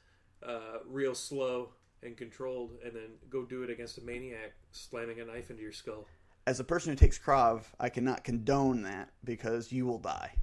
uh, 0.47 0.79
real 0.87 1.15
slow 1.15 1.69
and 2.03 2.15
controlled, 2.15 2.71
and 2.83 2.93
then 2.95 3.09
go 3.29 3.43
do 3.43 3.63
it 3.63 3.69
against 3.69 3.97
a 3.97 4.01
maniac 4.01 4.53
slamming 4.71 5.19
a 5.19 5.25
knife 5.25 5.49
into 5.49 5.61
your 5.61 5.71
skull. 5.71 6.05
As 6.47 6.59
a 6.59 6.63
person 6.63 6.91
who 6.91 6.95
takes 6.95 7.17
Krav, 7.17 7.63
I 7.79 7.89
cannot 7.89 8.23
condone 8.23 8.83
that 8.83 9.09
because 9.23 9.71
you 9.71 9.85
will 9.85 9.97
die. 9.97 10.33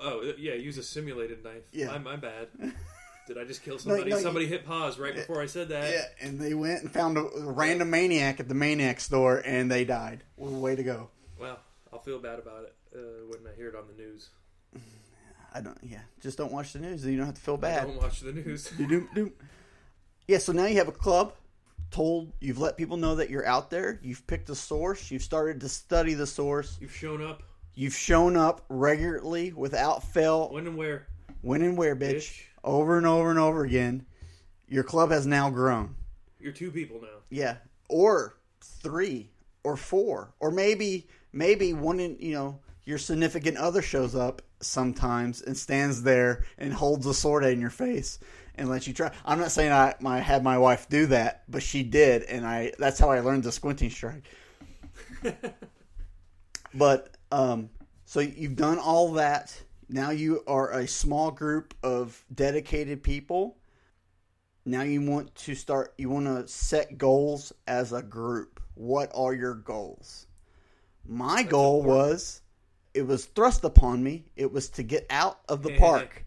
Oh 0.00 0.32
yeah, 0.38 0.54
use 0.54 0.78
a 0.78 0.82
simulated 0.82 1.44
knife. 1.44 1.64
Yeah. 1.72 1.88
my, 1.88 1.98
my 1.98 2.16
bad. 2.16 2.48
Did 3.26 3.36
I 3.36 3.44
just 3.44 3.62
kill 3.62 3.78
somebody? 3.78 4.08
no, 4.08 4.16
you- 4.16 4.22
somebody 4.22 4.46
hit 4.46 4.64
pause 4.64 4.98
right 4.98 5.14
before 5.14 5.42
I 5.42 5.46
said 5.46 5.68
that. 5.68 5.92
Yeah, 5.92 6.26
and 6.26 6.40
they 6.40 6.54
went 6.54 6.82
and 6.82 6.90
found 6.90 7.18
a 7.18 7.28
random 7.34 7.90
maniac 7.90 8.40
at 8.40 8.48
the 8.48 8.54
maniac 8.54 9.00
store, 9.00 9.42
and 9.44 9.70
they 9.70 9.84
died. 9.84 10.24
Well, 10.38 10.58
way 10.58 10.76
to 10.76 10.82
go! 10.82 11.10
Well, 11.38 11.58
I'll 11.92 11.98
feel 11.98 12.18
bad 12.20 12.38
about 12.38 12.64
it 12.64 12.74
uh, 12.96 13.26
when 13.28 13.40
I 13.52 13.54
hear 13.54 13.68
it 13.68 13.74
on 13.74 13.84
the 13.86 14.02
news. 14.02 14.30
I 15.54 15.60
don't. 15.60 15.78
Yeah, 15.82 16.00
just 16.20 16.38
don't 16.38 16.52
watch 16.52 16.72
the 16.72 16.78
news. 16.78 17.04
You 17.04 17.16
don't 17.16 17.26
have 17.26 17.34
to 17.34 17.40
feel 17.40 17.56
bad. 17.56 17.86
don't 17.86 18.00
watch 18.00 18.20
the 18.20 18.32
news. 18.32 18.70
Doom, 18.70 19.08
doom. 19.14 19.32
Yeah, 20.26 20.38
so 20.38 20.52
now 20.52 20.66
you 20.66 20.76
have 20.76 20.88
a 20.88 20.92
club. 20.92 21.34
Told 21.90 22.32
you've 22.40 22.58
let 22.58 22.76
people 22.76 22.98
know 22.98 23.14
that 23.14 23.30
you're 23.30 23.46
out 23.46 23.70
there. 23.70 23.98
You've 24.02 24.26
picked 24.26 24.50
a 24.50 24.54
source. 24.54 25.10
You've 25.10 25.22
started 25.22 25.60
to 25.62 25.68
study 25.70 26.12
the 26.12 26.26
source. 26.26 26.76
You've 26.80 26.94
shown 26.94 27.22
up. 27.22 27.42
You've 27.74 27.94
shown 27.94 28.36
up 28.36 28.64
regularly 28.68 29.52
without 29.52 30.02
fail. 30.02 30.50
When 30.50 30.66
and 30.66 30.76
where? 30.76 31.06
When 31.40 31.62
and 31.62 31.78
where, 31.78 31.96
bitch? 31.96 32.16
Bitch. 32.16 32.40
Over 32.62 32.98
and 32.98 33.06
over 33.06 33.30
and 33.30 33.38
over 33.38 33.64
again. 33.64 34.04
Your 34.68 34.84
club 34.84 35.10
has 35.10 35.26
now 35.26 35.48
grown. 35.48 35.94
You're 36.38 36.52
two 36.52 36.70
people 36.70 37.00
now. 37.00 37.08
Yeah, 37.30 37.56
or 37.88 38.36
three, 38.60 39.30
or 39.64 39.76
four, 39.76 40.34
or 40.40 40.50
maybe 40.50 41.08
maybe 41.32 41.72
one 41.72 42.00
in 42.00 42.16
you 42.20 42.34
know 42.34 42.60
your 42.88 42.98
significant 42.98 43.58
other 43.58 43.82
shows 43.82 44.14
up 44.14 44.40
sometimes 44.60 45.42
and 45.42 45.56
stands 45.56 46.02
there 46.02 46.44
and 46.56 46.72
holds 46.72 47.06
a 47.06 47.12
sword 47.12 47.44
in 47.44 47.60
your 47.60 47.70
face 47.70 48.18
and 48.54 48.68
lets 48.68 48.86
you 48.86 48.94
try. 48.94 49.12
I'm 49.24 49.38
not 49.38 49.52
saying 49.52 49.72
I 49.72 49.94
my 50.00 50.20
had 50.20 50.42
my 50.42 50.56
wife 50.56 50.88
do 50.88 51.06
that, 51.06 51.42
but 51.48 51.62
she 51.62 51.82
did, 51.82 52.22
and 52.22 52.46
I 52.46 52.72
that's 52.78 52.98
how 52.98 53.10
I 53.10 53.20
learned 53.20 53.44
the 53.44 53.52
squinting 53.52 53.90
strike. 53.90 54.24
But 56.74 57.16
um, 57.32 57.70
so 58.04 58.20
you've 58.20 58.56
done 58.56 58.78
all 58.78 59.12
that. 59.12 59.60
Now 59.88 60.10
you 60.10 60.42
are 60.46 60.70
a 60.70 60.86
small 60.86 61.30
group 61.30 61.74
of 61.82 62.24
dedicated 62.34 63.02
people. 63.02 63.56
Now 64.64 64.82
you 64.82 65.00
want 65.00 65.34
to 65.34 65.54
start. 65.54 65.94
You 65.96 66.10
want 66.10 66.26
to 66.26 66.46
set 66.46 66.98
goals 66.98 67.52
as 67.66 67.92
a 67.92 68.02
group. 68.02 68.60
What 68.74 69.10
are 69.14 69.34
your 69.34 69.54
goals? 69.54 70.26
My 71.06 71.42
goal 71.42 71.80
important. 71.80 72.08
was. 72.10 72.42
It 72.98 73.06
was 73.06 73.26
thrust 73.26 73.62
upon 73.62 74.02
me. 74.02 74.24
It 74.34 74.52
was 74.52 74.70
to 74.70 74.82
get 74.82 75.06
out 75.08 75.38
of 75.48 75.62
the 75.62 75.76
park. 75.78 76.24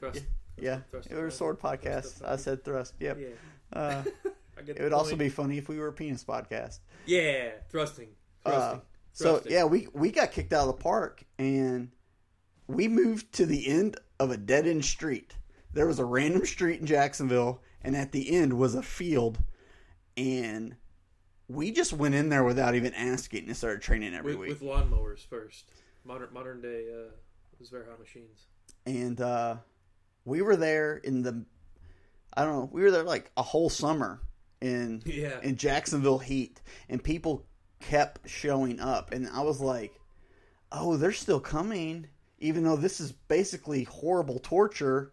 Thrust. 0.00 0.24
Yeah, 0.58 0.80
Thrust 0.90 1.08
it 1.08 1.14
was 1.14 1.34
a 1.34 1.36
sword 1.36 1.60
podcast. 1.60 2.24
I 2.24 2.34
said 2.34 2.64
thrust. 2.64 2.94
Yep. 2.98 3.18
Yeah. 3.20 3.28
Uh, 3.72 4.02
I 4.58 4.62
get 4.62 4.76
it 4.76 4.82
would 4.82 4.92
also 4.92 5.14
be 5.14 5.28
funny 5.28 5.56
if 5.56 5.68
we 5.68 5.78
were 5.78 5.86
a 5.86 5.92
penis 5.92 6.24
podcast. 6.24 6.80
Yeah, 7.04 7.50
thrusting. 7.70 8.08
Uh, 8.44 8.78
so 9.12 9.34
thrusting. 9.34 9.52
yeah, 9.52 9.64
we 9.64 9.86
we 9.92 10.10
got 10.10 10.32
kicked 10.32 10.52
out 10.52 10.68
of 10.68 10.76
the 10.76 10.82
park 10.82 11.22
and 11.38 11.90
we 12.66 12.88
moved 12.88 13.32
to 13.34 13.46
the 13.46 13.68
end 13.68 14.00
of 14.18 14.32
a 14.32 14.36
dead 14.36 14.66
end 14.66 14.84
street. 14.84 15.36
There 15.72 15.86
was 15.86 16.00
a 16.00 16.04
random 16.04 16.44
street 16.44 16.80
in 16.80 16.86
Jacksonville, 16.86 17.62
and 17.82 17.94
at 17.94 18.10
the 18.10 18.34
end 18.34 18.54
was 18.54 18.74
a 18.74 18.82
field, 18.82 19.38
and 20.16 20.74
we 21.48 21.70
just 21.70 21.92
went 21.92 22.14
in 22.14 22.28
there 22.28 22.44
without 22.44 22.74
even 22.74 22.92
asking 22.94 23.46
and 23.46 23.56
started 23.56 23.82
training 23.82 24.14
every 24.14 24.34
with, 24.36 24.48
week. 24.48 24.60
with 24.60 24.62
lawnmowers 24.62 25.24
first. 25.26 25.70
Modern 26.04 26.32
modern 26.32 26.60
day 26.60 26.86
uh, 26.92 27.10
Zwerchhau 27.64 27.98
machines. 27.98 28.46
and 28.84 29.20
uh, 29.20 29.56
we 30.24 30.42
were 30.42 30.56
there 30.56 30.96
in 30.98 31.22
the 31.22 31.44
I 32.36 32.44
don't 32.44 32.52
know, 32.52 32.68
we 32.72 32.82
were 32.82 32.90
there 32.90 33.02
like 33.02 33.30
a 33.36 33.42
whole 33.42 33.70
summer 33.70 34.20
in 34.60 35.02
Yeah. 35.06 35.40
in 35.42 35.56
Jacksonville 35.56 36.18
heat, 36.18 36.60
and 36.88 37.02
people 37.02 37.46
kept 37.80 38.28
showing 38.28 38.78
up, 38.80 39.12
and 39.12 39.28
I 39.28 39.40
was 39.42 39.60
like, 39.60 39.98
"Oh, 40.72 40.96
they're 40.96 41.12
still 41.12 41.40
coming." 41.40 42.08
Even 42.38 42.64
though 42.64 42.76
this 42.76 43.00
is 43.00 43.12
basically 43.12 43.84
horrible 43.84 44.38
torture, 44.40 45.12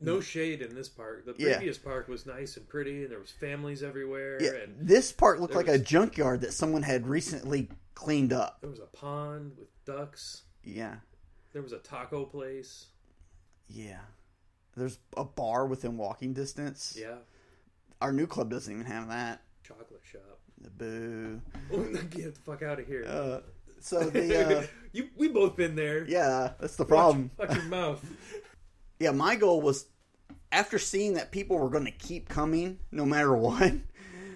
No 0.00 0.20
shade 0.20 0.62
in 0.62 0.74
this 0.74 0.88
park. 0.88 1.24
The 1.26 1.34
Yeah. 1.36 1.56
previous 1.56 1.76
park 1.78 2.08
was 2.08 2.24
nice 2.26 2.56
and 2.56 2.66
pretty, 2.68 3.02
and 3.02 3.12
there 3.12 3.18
was 3.18 3.30
families 3.30 3.82
everywhere, 3.82 4.42
yeah, 4.42 4.52
and 4.62 4.74
this 4.88 5.12
part 5.12 5.40
looked 5.40 5.54
like 5.54 5.68
a 5.68 5.78
junkyard 5.78 6.40
that 6.40 6.52
someone 6.54 6.82
had 6.82 7.06
recently 7.06 7.68
cleaned 7.94 8.32
up. 8.32 8.60
there 8.62 8.70
was 8.70 8.78
a 8.80 8.86
pond 8.86 9.52
with 9.58 9.68
ducks. 9.84 10.42
Yeah, 10.64 10.96
There 11.52 11.62
was 11.62 11.72
a 11.72 11.78
taco 11.78 12.24
place. 12.24 12.86
yeah. 13.68 14.00
There's 14.76 14.98
a 15.16 15.24
bar 15.24 15.66
within 15.66 15.96
walking 15.96 16.32
distance. 16.32 16.96
Yeah, 16.98 17.16
Our 18.00 18.12
new 18.12 18.26
club 18.26 18.50
doesn't 18.50 18.72
even 18.72 18.86
have 18.86 19.08
that. 19.08 19.42
chocolate 19.64 20.00
shop. 20.04 20.40
The 20.62 20.70
boo. 20.70 21.40
Get 22.10 22.34
the 22.36 22.40
fuck 22.40 22.62
out 22.62 22.78
of 22.80 22.86
here. 22.86 23.04
Uh, 23.06 23.40
so 23.80 24.08
the 24.08 24.58
uh, 24.60 24.66
you, 24.92 25.08
we 25.16 25.28
both 25.28 25.56
been 25.56 25.74
there. 25.74 26.04
yeah, 26.06 26.52
that's 26.60 26.76
the 26.76 26.84
problem. 26.84 27.30
Watch, 27.38 27.54
your 27.54 27.64
mouth. 27.64 28.04
Yeah, 29.00 29.12
my 29.12 29.34
goal 29.34 29.62
was 29.62 29.86
after 30.52 30.78
seeing 30.78 31.14
that 31.14 31.32
people 31.32 31.58
were 31.58 31.70
going 31.70 31.86
to 31.86 31.90
keep 31.90 32.28
coming 32.28 32.78
no 32.92 33.06
matter 33.06 33.34
what, 33.34 33.72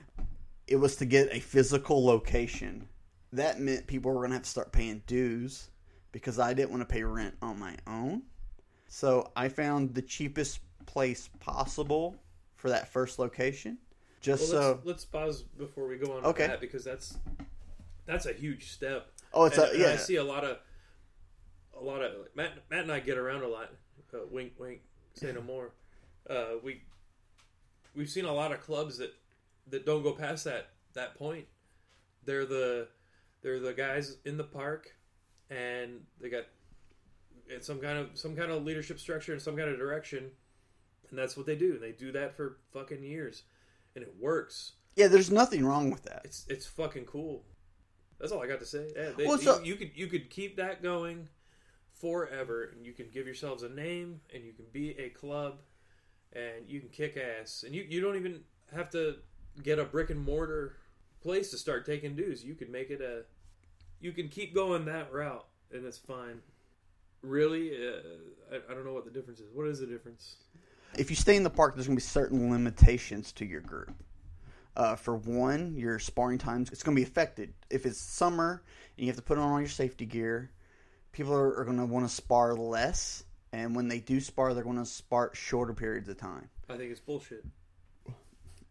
it 0.67 0.77
was 0.77 0.97
to 0.97 1.05
get 1.05 1.29
a 1.31 1.39
physical 1.39 2.05
location. 2.05 2.89
That 3.35 3.61
meant 3.61 3.87
people 3.87 4.11
were 4.11 4.21
going 4.21 4.31
to 4.31 4.37
have 4.37 4.45
to 4.45 4.49
start 4.49 4.73
paying 4.73 5.03
dues 5.07 5.69
because 6.13 6.39
I 6.39 6.55
didn't 6.55 6.71
want 6.71 6.81
to 6.81 6.93
pay 6.93 7.03
rent 7.03 7.37
on 7.43 7.59
my 7.59 7.77
own. 7.87 8.23
So 8.89 9.33
I 9.37 9.49
found 9.49 9.95
the 9.95 10.03
cheapest 10.03 10.61
place 10.87 11.29
possible 11.41 12.17
for 12.57 12.71
that 12.71 12.89
first 12.89 13.19
location. 13.19 13.77
Just 14.21 14.53
Well, 14.53 14.63
so 14.63 14.71
let's, 14.71 14.87
let's 14.87 15.05
pause 15.05 15.43
before 15.43 15.87
we 15.87 15.97
go 15.97 16.17
on 16.17 16.25
Okay. 16.25 16.47
that 16.47 16.61
because 16.61 16.85
that's 16.85 17.19
that's 18.07 18.25
a 18.25 18.33
huge 18.33 18.71
step. 18.71 19.11
Oh, 19.35 19.45
it's 19.45 19.59
and, 19.59 19.67
a 19.67 19.75
and 19.75 19.85
I 19.87 19.97
see 19.97 20.17
a 20.17 20.25
lot 20.25 20.45
of 20.45 20.59
a 21.85 21.91
lot 21.91 22.03
of 22.03 22.13
like, 22.21 22.37
Matt. 22.37 22.53
Matt 22.71 22.81
and 22.81 22.93
I 22.93 23.01
get 23.01 23.19
around 23.19 23.43
a 23.43 23.49
lot. 23.49 23.71
Uh, 24.13 24.19
wink, 24.31 24.53
wink. 24.59 24.81
Say 25.15 25.33
no 25.33 25.43
more. 25.43 25.73
Uh, 26.29 26.57
we 26.63 26.83
we've 27.95 28.09
seen 28.11 28.25
a 28.25 28.33
lot 28.33 28.53
of 28.53 28.61
clubs 28.61 28.99
that 28.99 29.15
that 29.69 29.87
don't 29.87 30.03
go 30.03 30.13
past 30.13 30.45
that 30.45 30.71
that 30.95 31.17
point. 31.17 31.47
They're 32.25 32.47
the 32.47 32.89
they're 33.43 33.61
the 33.61 33.73
guys 33.75 34.17
in 34.25 34.37
the 34.37 34.45
park, 34.45 34.95
and 35.51 36.01
they 36.21 36.31
got 36.31 36.45
it's 37.49 37.67
some 37.67 37.81
kind 37.81 37.99
of 37.99 38.11
some 38.15 38.35
kind 38.35 38.51
of 38.51 38.65
leadership 38.65 38.99
structure 38.99 39.33
and 39.33 39.43
some 39.43 39.57
kind 39.57 39.69
of 39.69 39.79
direction, 39.79 40.31
and 41.11 41.19
that's 41.19 41.37
what 41.37 41.47
they 41.47 41.57
do. 41.57 41.79
They 41.79 41.93
do 41.93 42.13
that 42.13 42.37
for 42.37 42.59
fucking 42.73 43.03
years, 43.03 43.43
and 43.95 44.03
it 44.03 44.15
works. 44.19 44.73
Yeah, 44.97 45.09
there's 45.09 45.31
nothing 45.31 45.65
wrong 45.65 45.91
with 45.91 46.05
that. 46.05 46.23
It's 46.25 46.47
it's 46.49 46.67
fucking 46.67 47.05
cool. 47.05 47.45
That's 48.19 48.33
all 48.33 48.43
I 48.43 48.47
got 48.47 48.61
to 48.61 48.67
say. 48.67 48.91
Yeah, 48.97 49.11
they, 49.17 49.27
Well, 49.27 49.37
you, 49.37 49.43
so- 49.43 49.63
you 49.63 49.75
could 49.77 49.91
you 49.95 50.07
could 50.07 50.31
keep 50.31 50.57
that 50.57 50.83
going 50.83 51.29
forever, 52.01 52.71
and 52.73 52.85
you 52.85 52.93
can 52.93 53.07
give 53.13 53.27
yourselves 53.27 53.63
a 53.63 53.69
name, 53.69 54.21
and 54.35 54.45
you 54.45 54.53
can 54.53 54.67
be 54.73 54.91
a 54.99 55.11
club, 55.11 55.59
and 56.33 56.69
you 56.69 56.81
can 56.81 56.89
kick 56.89 57.17
ass, 57.17 57.65
and 57.67 57.75
you 57.75 57.85
you 57.89 58.01
don't 58.01 58.17
even 58.17 58.41
have 58.75 58.91
to 58.91 59.17
get 59.63 59.79
a 59.79 59.85
brick 59.85 60.11
and 60.11 60.21
mortar 60.21 60.77
place 61.21 61.51
to 61.51 61.57
start 61.57 61.87
taking 61.87 62.15
dues. 62.15 62.45
You 62.45 62.55
can 62.55 62.71
make 62.71 62.91
it 62.91 63.01
a, 63.01 63.23
you 64.01 64.13
can 64.13 64.29
keep 64.29 64.55
going 64.55 64.85
that 64.87 65.13
route, 65.13 65.47
and 65.73 65.85
it's 65.85 65.99
fine. 65.99 66.41
Really, 67.23 67.73
uh, 67.75 68.01
I, 68.53 68.73
I 68.73 68.75
don't 68.75 68.85
know 68.85 68.93
what 68.93 69.05
the 69.05 69.11
difference 69.11 69.41
is. 69.41 69.47
What 69.55 69.67
is 69.69 69.81
the 69.81 69.87
difference? 69.87 70.37
if 70.99 71.11
you 71.11 71.17
stay 71.17 71.37
in 71.37 71.43
the 71.43 71.51
park, 71.51 71.75
there's 71.75 71.87
going 71.87 71.97
to 71.97 72.03
be 72.03 72.07
certain 72.07 72.51
limitations 72.51 73.33
to 73.33 73.45
your 73.45 73.61
group. 73.61 73.93
Uh, 74.77 74.97
for 74.97 75.17
one, 75.17 75.77
your 75.77 75.99
sparring 76.01 76.39
times 76.39 76.71
it's 76.73 76.83
going 76.83 76.97
to 76.97 77.01
be 77.01 77.07
affected. 77.07 77.53
If 77.71 77.87
it's 77.87 77.99
summer 77.99 78.63
and 78.97 79.05
you 79.05 79.11
have 79.11 79.17
to 79.17 79.23
put 79.23 79.39
on 79.39 79.53
all 79.53 79.61
your 79.61 79.69
safety 79.69 80.05
gear, 80.05 80.51
people 81.15 81.33
are, 81.33 81.57
are 81.61 81.65
going 81.65 81.79
to 81.79 81.87
want 81.87 82.07
to 82.07 82.15
spar 82.15 82.55
less, 82.55 83.25
and 83.53 83.75
when 83.75 83.89
they 83.89 84.01
do 84.01 84.21
spar, 84.21 84.53
they're 84.53 84.65
going 84.65 84.77
to 84.77 84.85
spar 84.85 85.31
shorter 85.35 85.73
periods 85.73 86.09
of 86.09 86.19
time. 86.19 86.51
I 86.69 86.77
think 86.77 86.91
it's 86.91 87.01
bullshit. 87.01 87.45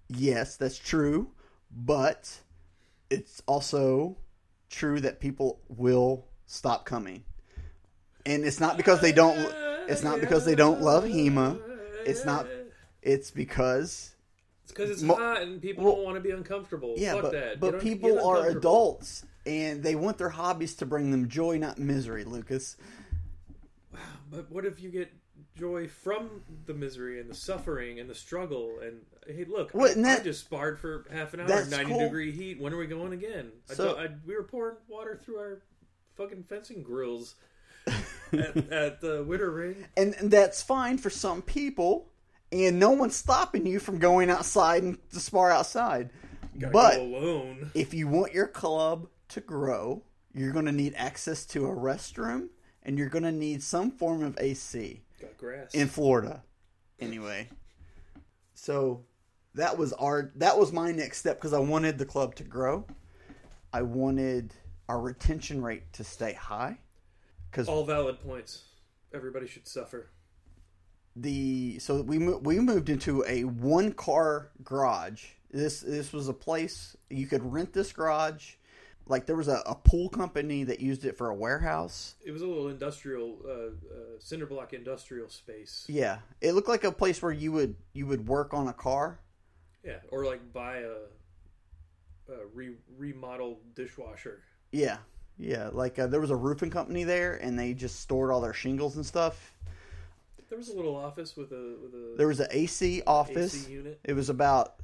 Yes, 0.09 0.57
that's 0.57 0.77
true, 0.77 1.31
but 1.71 2.39
it's 3.09 3.41
also 3.47 4.17
true 4.69 4.99
that 5.01 5.19
people 5.19 5.59
will 5.69 6.27
stop 6.45 6.85
coming, 6.85 7.23
and 8.25 8.43
it's 8.45 8.59
not 8.59 8.77
because 8.77 9.01
they 9.01 9.11
don't. 9.13 9.37
It's 9.87 10.03
not 10.03 10.19
because 10.19 10.45
they 10.45 10.55
don't 10.55 10.81
love 10.81 11.05
Hema. 11.05 11.59
It's 12.05 12.25
not. 12.25 12.47
It's 13.01 13.31
because 13.31 14.15
It's 14.63 14.71
because 14.71 14.89
it's 14.91 15.01
Mo- 15.01 15.15
hot 15.15 15.41
and 15.41 15.61
people 15.61 15.83
well, 15.83 15.95
don't 15.95 16.05
want 16.05 16.15
to 16.15 16.21
be 16.21 16.31
uncomfortable. 16.31 16.93
Yeah, 16.97 17.13
Fuck 17.13 17.21
but, 17.23 17.31
that. 17.33 17.59
but 17.59 17.81
people 17.81 18.25
are 18.25 18.47
adults 18.47 19.25
and 19.45 19.83
they 19.83 19.95
want 19.95 20.17
their 20.17 20.29
hobbies 20.29 20.75
to 20.75 20.85
bring 20.85 21.11
them 21.11 21.27
joy, 21.29 21.57
not 21.57 21.77
misery, 21.77 22.23
Lucas. 22.23 22.77
Wow, 23.93 23.99
But 24.31 24.51
what 24.51 24.65
if 24.65 24.81
you 24.81 24.89
get 24.89 25.11
joy 25.57 25.87
from 25.87 26.41
the 26.65 26.73
misery 26.73 27.19
and 27.19 27.29
the 27.29 27.35
suffering 27.35 27.99
and 27.99 28.09
the 28.09 28.15
struggle? 28.15 28.79
And 28.81 29.01
hey, 29.27 29.45
look, 29.45 29.71
Well, 29.73 29.91
I, 29.91 29.93
that- 30.01 30.21
I 30.21 30.23
just 30.23 30.41
sparred 30.45 30.79
for 30.79 31.05
half 31.11 31.33
an 31.33 31.41
hour, 31.41 31.65
ninety 31.65 31.91
cool. 31.91 31.99
degree 31.99 32.31
heat. 32.31 32.59
When 32.59 32.73
are 32.73 32.77
we 32.77 32.87
going 32.87 33.13
again? 33.13 33.51
So- 33.67 33.95
don't- 33.95 33.99
I, 33.99 34.07
we 34.25 34.35
were 34.35 34.43
pouring 34.43 34.77
water 34.87 35.19
through 35.23 35.37
our 35.37 35.61
fucking 36.15 36.43
fencing 36.43 36.83
grills 36.83 37.35
at, 38.31 38.55
at 38.71 39.01
the 39.01 39.23
winter 39.27 39.51
ring. 39.51 39.85
And, 39.97 40.13
and 40.15 40.31
that's 40.31 40.61
fine 40.61 40.97
for 40.97 41.09
some 41.09 41.41
people, 41.41 42.11
and 42.51 42.79
no 42.79 42.91
one's 42.91 43.15
stopping 43.15 43.65
you 43.65 43.79
from 43.79 43.97
going 43.99 44.29
outside 44.29 44.83
and 44.83 44.97
to 45.11 45.19
spar 45.19 45.51
outside. 45.51 46.11
But 46.71 46.99
alone. 46.99 47.71
if 47.73 47.93
you 47.95 48.07
want 48.07 48.33
your 48.33 48.45
club 48.47 49.07
to 49.33 49.41
grow, 49.41 50.03
you're 50.33 50.51
going 50.51 50.65
to 50.65 50.71
need 50.71 50.93
access 50.95 51.45
to 51.47 51.65
a 51.65 51.69
restroom 51.69 52.47
and 52.83 52.97
you're 52.97 53.09
going 53.09 53.23
to 53.23 53.31
need 53.31 53.61
some 53.63 53.91
form 53.91 54.23
of 54.23 54.37
AC. 54.39 55.01
Got 55.21 55.37
grass. 55.37 55.73
in 55.73 55.87
Florida. 55.87 56.43
Anyway, 56.99 57.49
so 58.53 59.03
that 59.55 59.77
was 59.77 59.93
our 59.93 60.31
that 60.35 60.57
was 60.57 60.71
my 60.71 60.91
next 60.91 61.19
step 61.19 61.37
because 61.37 61.53
I 61.53 61.59
wanted 61.59 61.97
the 61.97 62.05
club 62.05 62.35
to 62.35 62.43
grow. 62.43 62.85
I 63.73 63.81
wanted 63.81 64.53
our 64.87 64.99
retention 64.99 65.61
rate 65.61 65.91
to 65.93 66.03
stay 66.03 66.33
high 66.33 66.77
because 67.51 67.67
All 67.67 67.83
valid 67.85 68.19
points. 68.19 68.63
Everybody 69.13 69.47
should 69.47 69.67
suffer. 69.67 70.09
the 71.15 71.79
so 71.79 72.01
we 72.01 72.19
mo- 72.19 72.39
we 72.43 72.59
moved 72.59 72.89
into 72.89 73.23
a 73.27 73.43
one 73.43 73.91
car 73.93 74.51
garage. 74.63 75.25
This 75.51 75.81
this 75.81 76.13
was 76.13 76.27
a 76.29 76.33
place 76.33 76.95
you 77.09 77.27
could 77.27 77.43
rent 77.43 77.73
this 77.73 77.91
garage. 77.91 78.53
Like 79.07 79.25
there 79.25 79.35
was 79.35 79.47
a, 79.47 79.61
a 79.65 79.75
pool 79.75 80.09
company 80.09 80.63
that 80.63 80.79
used 80.79 81.05
it 81.05 81.17
for 81.17 81.29
a 81.29 81.35
warehouse. 81.35 82.15
It 82.23 82.31
was 82.31 82.41
a 82.41 82.47
little 82.47 82.69
industrial, 82.69 83.37
uh, 83.45 83.49
uh, 83.49 83.69
cinder 84.19 84.45
block 84.45 84.73
industrial 84.73 85.29
space. 85.29 85.85
Yeah, 85.89 86.19
it 86.41 86.53
looked 86.53 86.69
like 86.69 86.83
a 86.83 86.91
place 86.91 87.21
where 87.21 87.31
you 87.31 87.51
would 87.51 87.75
you 87.93 88.07
would 88.07 88.27
work 88.27 88.53
on 88.53 88.67
a 88.67 88.73
car. 88.73 89.19
Yeah, 89.83 89.97
or 90.11 90.25
like 90.25 90.53
buy 90.53 90.77
a, 90.77 92.31
a 92.31 92.45
re- 92.53 92.77
remodeled 92.97 93.75
dishwasher. 93.75 94.41
Yeah, 94.71 94.97
yeah. 95.37 95.69
Like 95.73 95.99
uh, 95.99 96.07
there 96.07 96.21
was 96.21 96.31
a 96.31 96.35
roofing 96.35 96.69
company 96.69 97.03
there, 97.03 97.35
and 97.35 97.59
they 97.59 97.73
just 97.73 97.99
stored 97.99 98.31
all 98.31 98.39
their 98.39 98.53
shingles 98.53 98.95
and 98.95 99.05
stuff. 99.05 99.53
There 100.47 100.57
was 100.57 100.69
a 100.69 100.75
little 100.75 100.95
office 100.95 101.35
with 101.35 101.51
a 101.51 101.75
with 101.81 101.93
a 101.93 102.13
There 102.15 102.27
was 102.27 102.39
an 102.39 102.47
AC 102.51 103.01
office. 103.05 103.53
AC 103.53 103.73
unit. 103.73 103.99
It 104.05 104.13
was 104.13 104.29
about 104.29 104.75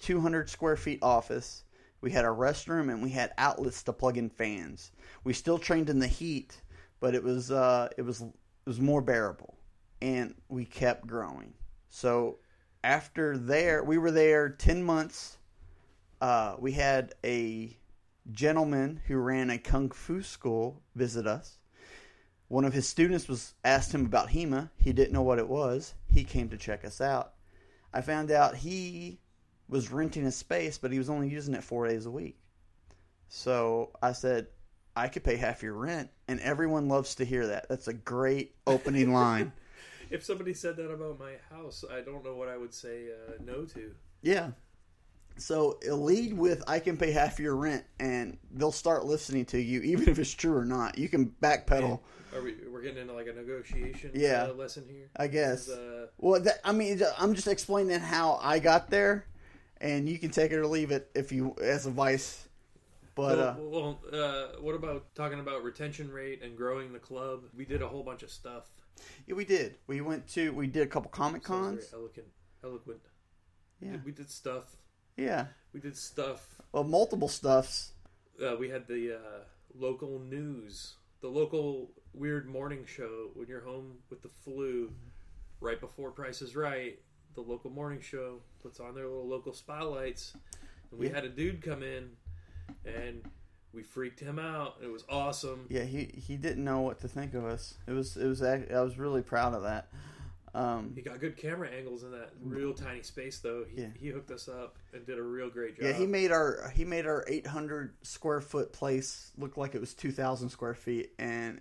200 0.00 0.50
square 0.50 0.76
feet 0.76 0.98
office. 1.02 1.62
We 2.00 2.10
had 2.10 2.24
a 2.24 2.28
restroom, 2.28 2.90
and 2.90 3.02
we 3.02 3.10
had 3.10 3.32
outlets 3.38 3.82
to 3.84 3.92
plug 3.92 4.16
in 4.16 4.30
fans. 4.30 4.92
We 5.24 5.32
still 5.32 5.58
trained 5.58 5.90
in 5.90 5.98
the 5.98 6.06
heat, 6.06 6.60
but 6.98 7.14
it 7.14 7.22
was 7.22 7.50
uh, 7.50 7.88
it 7.96 8.02
was 8.02 8.22
it 8.22 8.32
was 8.66 8.80
more 8.80 9.02
bearable, 9.02 9.58
and 10.00 10.34
we 10.48 10.64
kept 10.64 11.06
growing. 11.06 11.54
So 11.88 12.38
after 12.82 13.36
there, 13.36 13.84
we 13.84 13.98
were 13.98 14.10
there 14.10 14.48
ten 14.48 14.82
months. 14.82 15.38
Uh, 16.20 16.56
we 16.58 16.72
had 16.72 17.14
a 17.24 17.76
gentleman 18.30 19.00
who 19.06 19.16
ran 19.16 19.50
a 19.50 19.58
kung 19.58 19.90
fu 19.90 20.22
school 20.22 20.82
visit 20.94 21.26
us. 21.26 21.58
One 22.48 22.64
of 22.64 22.72
his 22.72 22.88
students 22.88 23.28
was 23.28 23.54
asked 23.64 23.94
him 23.94 24.04
about 24.04 24.30
HEMA. 24.30 24.70
He 24.76 24.92
didn't 24.92 25.12
know 25.12 25.22
what 25.22 25.38
it 25.38 25.48
was. 25.48 25.94
He 26.12 26.24
came 26.24 26.48
to 26.48 26.56
check 26.56 26.84
us 26.84 27.00
out. 27.00 27.34
I 27.92 28.00
found 28.00 28.30
out 28.30 28.56
he 28.56 29.20
was 29.70 29.90
renting 29.90 30.26
a 30.26 30.32
space, 30.32 30.76
but 30.76 30.90
he 30.92 30.98
was 30.98 31.08
only 31.08 31.28
using 31.28 31.54
it 31.54 31.64
four 31.64 31.86
days 31.88 32.04
a 32.06 32.10
week. 32.10 32.38
So 33.28 33.90
I 34.02 34.12
said, 34.12 34.48
I 34.96 35.08
could 35.08 35.24
pay 35.24 35.36
half 35.36 35.62
your 35.62 35.74
rent, 35.74 36.10
and 36.28 36.40
everyone 36.40 36.88
loves 36.88 37.14
to 37.16 37.24
hear 37.24 37.46
that. 37.46 37.68
That's 37.68 37.88
a 37.88 37.92
great 37.94 38.54
opening 38.66 39.12
line. 39.14 39.52
If 40.10 40.24
somebody 40.24 40.54
said 40.54 40.76
that 40.76 40.90
about 40.90 41.20
my 41.20 41.34
house, 41.48 41.84
I 41.90 42.00
don't 42.00 42.24
know 42.24 42.34
what 42.34 42.48
I 42.48 42.56
would 42.56 42.74
say 42.74 43.06
uh, 43.12 43.34
no 43.44 43.64
to. 43.66 43.94
Yeah. 44.22 44.50
So 45.36 45.78
lead 45.88 46.32
with 46.34 46.62
I 46.68 46.80
can 46.80 46.96
pay 46.96 47.12
half 47.12 47.38
your 47.38 47.54
rent, 47.54 47.84
and 48.00 48.36
they'll 48.52 48.72
start 48.72 49.06
listening 49.06 49.44
to 49.46 49.60
you, 49.60 49.80
even 49.82 50.08
if 50.08 50.18
it's 50.18 50.34
true 50.34 50.56
or 50.56 50.64
not. 50.64 50.98
You 50.98 51.08
can 51.08 51.32
backpedal. 51.40 52.00
Are 52.34 52.42
we? 52.42 52.56
We're 52.70 52.82
getting 52.82 52.98
into 53.02 53.12
like 53.14 53.28
a 53.28 53.32
negotiation 53.32 54.10
Yeah. 54.14 54.48
uh, 54.50 54.54
lesson 54.54 54.84
here. 54.90 55.08
I 55.16 55.28
guess. 55.28 55.68
Is, 55.68 55.78
uh, 55.78 56.06
Well, 56.18 56.40
that, 56.40 56.58
I 56.64 56.72
mean, 56.72 57.00
I'm 57.18 57.34
just 57.34 57.46
explaining 57.48 58.00
how 58.00 58.38
I 58.42 58.58
got 58.58 58.90
there, 58.90 59.26
and 59.80 60.08
you 60.08 60.18
can 60.18 60.30
take 60.30 60.52
it 60.52 60.56
or 60.58 60.66
leave 60.66 60.90
it 60.90 61.10
if 61.14 61.32
you 61.32 61.54
as 61.62 61.86
advice. 61.86 62.46
But 63.14 63.38
uh, 63.38 63.54
well, 63.58 63.98
well, 64.10 64.22
uh, 64.22 64.60
what 64.60 64.74
about 64.74 65.14
talking 65.14 65.40
about 65.40 65.62
retention 65.64 66.10
rate 66.10 66.42
and 66.42 66.56
growing 66.56 66.92
the 66.92 66.98
club? 66.98 67.42
We 67.56 67.64
did 67.64 67.82
a 67.82 67.88
whole 67.88 68.02
bunch 68.02 68.22
of 68.22 68.30
stuff. 68.30 68.68
yeah, 69.26 69.34
we 69.34 69.44
did. 69.44 69.76
We 69.86 70.00
went 70.00 70.28
to 70.28 70.52
we 70.52 70.66
did 70.66 70.82
a 70.82 70.86
couple 70.86 71.10
comic 71.10 71.42
cons. 71.42 71.90
eloquent. 71.92 72.28
Eloquent. 72.62 73.00
Yeah, 73.80 73.96
We 74.04 74.12
did 74.12 74.30
stuff. 74.30 74.76
yeah. 75.16 75.46
We 75.72 75.80
did 75.80 75.96
stuff. 75.96 76.46
Well, 76.72 76.84
multiple 76.84 77.28
stuffs. 77.28 77.92
Uh, 78.42 78.56
we 78.56 78.68
had 78.68 78.86
the 78.88 79.16
uh, 79.16 79.40
local 79.78 80.18
news, 80.18 80.94
the 81.20 81.28
local 81.28 81.90
weird 82.12 82.48
morning 82.48 82.84
show 82.86 83.30
when 83.34 83.48
you're 83.48 83.60
home 83.64 83.98
with 84.10 84.20
the 84.22 84.28
flu, 84.28 84.90
right 85.60 85.80
before 85.80 86.10
Price 86.10 86.42
is 86.42 86.56
Right. 86.56 86.98
The 87.34 87.40
local 87.40 87.70
morning 87.70 88.00
show 88.00 88.40
puts 88.62 88.80
on 88.80 88.94
their 88.94 89.06
little 89.06 89.28
local 89.28 89.52
spotlights, 89.52 90.34
and 90.90 90.98
we 91.00 91.06
Yeah. 91.08 91.14
had 91.14 91.24
a 91.24 91.28
dude 91.28 91.62
come 91.62 91.82
in, 91.82 92.10
and 92.84 93.22
we 93.72 93.82
freaked 93.82 94.20
him 94.20 94.38
out. 94.38 94.76
It 94.82 94.88
was 94.88 95.04
awesome. 95.08 95.66
Yeah, 95.68 95.84
he 95.84 96.04
he 96.06 96.36
didn't 96.36 96.64
know 96.64 96.80
what 96.80 96.98
to 97.00 97.08
think 97.08 97.34
of 97.34 97.44
us. 97.44 97.74
It 97.86 97.92
was 97.92 98.16
it 98.16 98.26
was 98.26 98.42
I 98.42 98.64
was 98.82 98.98
really 98.98 99.22
proud 99.22 99.54
of 99.54 99.62
that. 99.62 99.88
Um, 100.52 100.92
He 100.96 101.02
got 101.02 101.20
good 101.20 101.36
camera 101.36 101.68
angles 101.68 102.02
in 102.02 102.10
that 102.10 102.30
real 102.42 102.74
tiny 102.74 103.04
space, 103.04 103.38
though. 103.38 103.62
He, 103.62 103.82
Yeah. 103.82 103.90
he 103.96 104.08
hooked 104.08 104.32
us 104.32 104.48
up 104.48 104.76
and 104.92 105.06
did 105.06 105.16
a 105.16 105.22
real 105.22 105.48
great 105.48 105.76
job. 105.76 105.84
yeah, 105.84 105.92
he 105.92 106.06
made 106.06 106.32
our 106.32 106.70
he 106.70 106.84
made 106.84 107.06
our 107.06 107.24
800 107.28 107.94
square 108.02 108.40
foot 108.40 108.72
place 108.72 109.30
look 109.38 109.56
like 109.56 109.76
it 109.76 109.80
was 109.80 109.94
2,000 109.94 110.48
square 110.48 110.74
feet, 110.74 111.12
and 111.20 111.60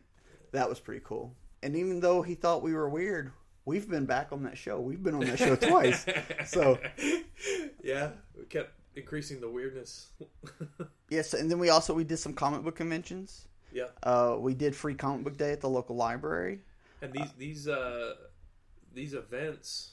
that 0.52 0.68
was 0.68 0.80
pretty 0.80 1.02
cool. 1.06 1.36
And 1.62 1.76
even 1.76 2.00
though 2.00 2.24
he 2.24 2.34
thought 2.34 2.64
we 2.64 2.74
were 2.74 2.90
weird, 2.90 3.32
we've 3.70 3.88
been 3.90 4.06
back 4.06 4.32
on 4.32 4.44
that 4.44 4.58
show. 4.58 4.80
We've 4.80 5.02
been 5.02 5.16
on 5.16 5.22
that 5.22 5.38
show 5.40 5.56
twice. 5.56 6.06
So 6.48 6.80
yeah, 7.84 8.10
we 8.38 8.46
kept 8.46 8.72
increasing 8.96 9.40
the 9.40 9.50
weirdness. 9.50 10.08
yes, 11.10 11.34
and 11.34 11.50
then 11.50 11.60
we 11.60 11.70
also 11.70 11.94
we 11.94 12.04
did 12.04 12.18
some 12.18 12.34
comic 12.34 12.64
book 12.64 12.76
conventions. 12.76 13.48
yeah, 13.72 13.86
Uh, 14.04 14.36
we 14.40 14.54
did 14.54 14.76
free 14.76 14.96
comic 14.96 15.24
book 15.24 15.38
day 15.38 15.52
at 15.52 15.62
the 15.62 15.70
local 15.70 15.96
library. 15.96 16.60
and 17.02 17.14
these 17.14 17.32
these 17.38 17.68
uh 17.68 18.16
these 18.94 19.14
events, 19.14 19.92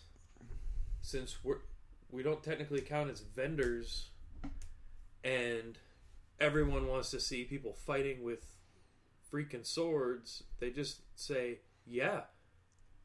since 1.03 1.37
we're 1.45 1.59
we 2.11 2.23
don't 2.23 2.43
technically 2.43 2.81
count 2.81 3.11
as 3.11 3.21
vendors, 3.21 4.09
and 5.23 5.79
everyone 6.41 6.87
wants 6.89 7.11
to 7.11 7.21
see 7.21 7.45
people 7.45 7.75
fighting 7.75 8.23
with 8.25 8.55
freaking 9.33 9.67
swords, 9.67 10.45
they 10.61 10.71
just 10.71 11.01
say, 11.15 11.59
"Yeah, 11.85 12.23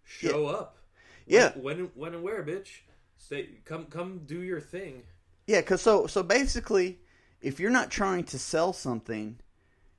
show 0.04 0.48
up." 0.48 0.78
Yeah. 1.26 1.52
when 1.58 1.92
when, 1.96 2.14
and 2.14 2.24
where, 2.24 2.44
bitch. 2.44 2.82
They 3.30 3.44
come 3.66 3.86
come 3.86 4.22
do 4.26 4.42
your 4.42 4.60
thing. 4.60 5.04
Yeah, 5.48 5.62
cause 5.62 5.82
so 5.82 6.06
so 6.08 6.22
basically, 6.24 7.00
if 7.42 7.60
you're 7.60 7.72
not 7.72 7.90
trying 7.90 8.26
to 8.26 8.40
sell 8.40 8.74
something, 8.74 9.40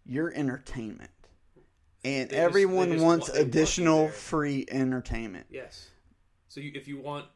you're 0.04 0.32
entertainment, 0.34 1.10
and 2.04 2.28
They 2.28 2.36
everyone 2.36 2.88
they 2.90 2.96
just 2.96 3.04
wants 3.04 3.28
want- 3.28 3.34
they 3.34 3.40
want 3.40 3.48
additional 3.48 4.08
free 4.08 4.66
entertainment. 4.70 5.46
Yes. 5.50 5.88
So 6.48 6.60
you, 6.60 6.72
if 6.74 6.86
you 6.88 6.98
want, 6.98 7.26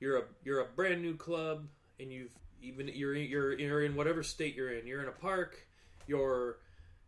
you're 0.00 0.18
a 0.18 0.24
you're 0.42 0.60
a 0.60 0.64
brand 0.64 1.02
new 1.02 1.14
club, 1.16 1.68
and 2.00 2.10
you've 2.10 2.32
even 2.60 2.88
you're 2.88 3.14
in- 3.14 3.28
you're 3.30 3.56
you're 3.56 3.82
in 3.82 3.94
whatever 3.94 4.22
state 4.24 4.56
you're 4.56 4.72
in. 4.72 4.86
You're 4.86 5.02
in 5.02 5.08
a 5.08 5.12
park. 5.12 5.66
You're 6.08 6.58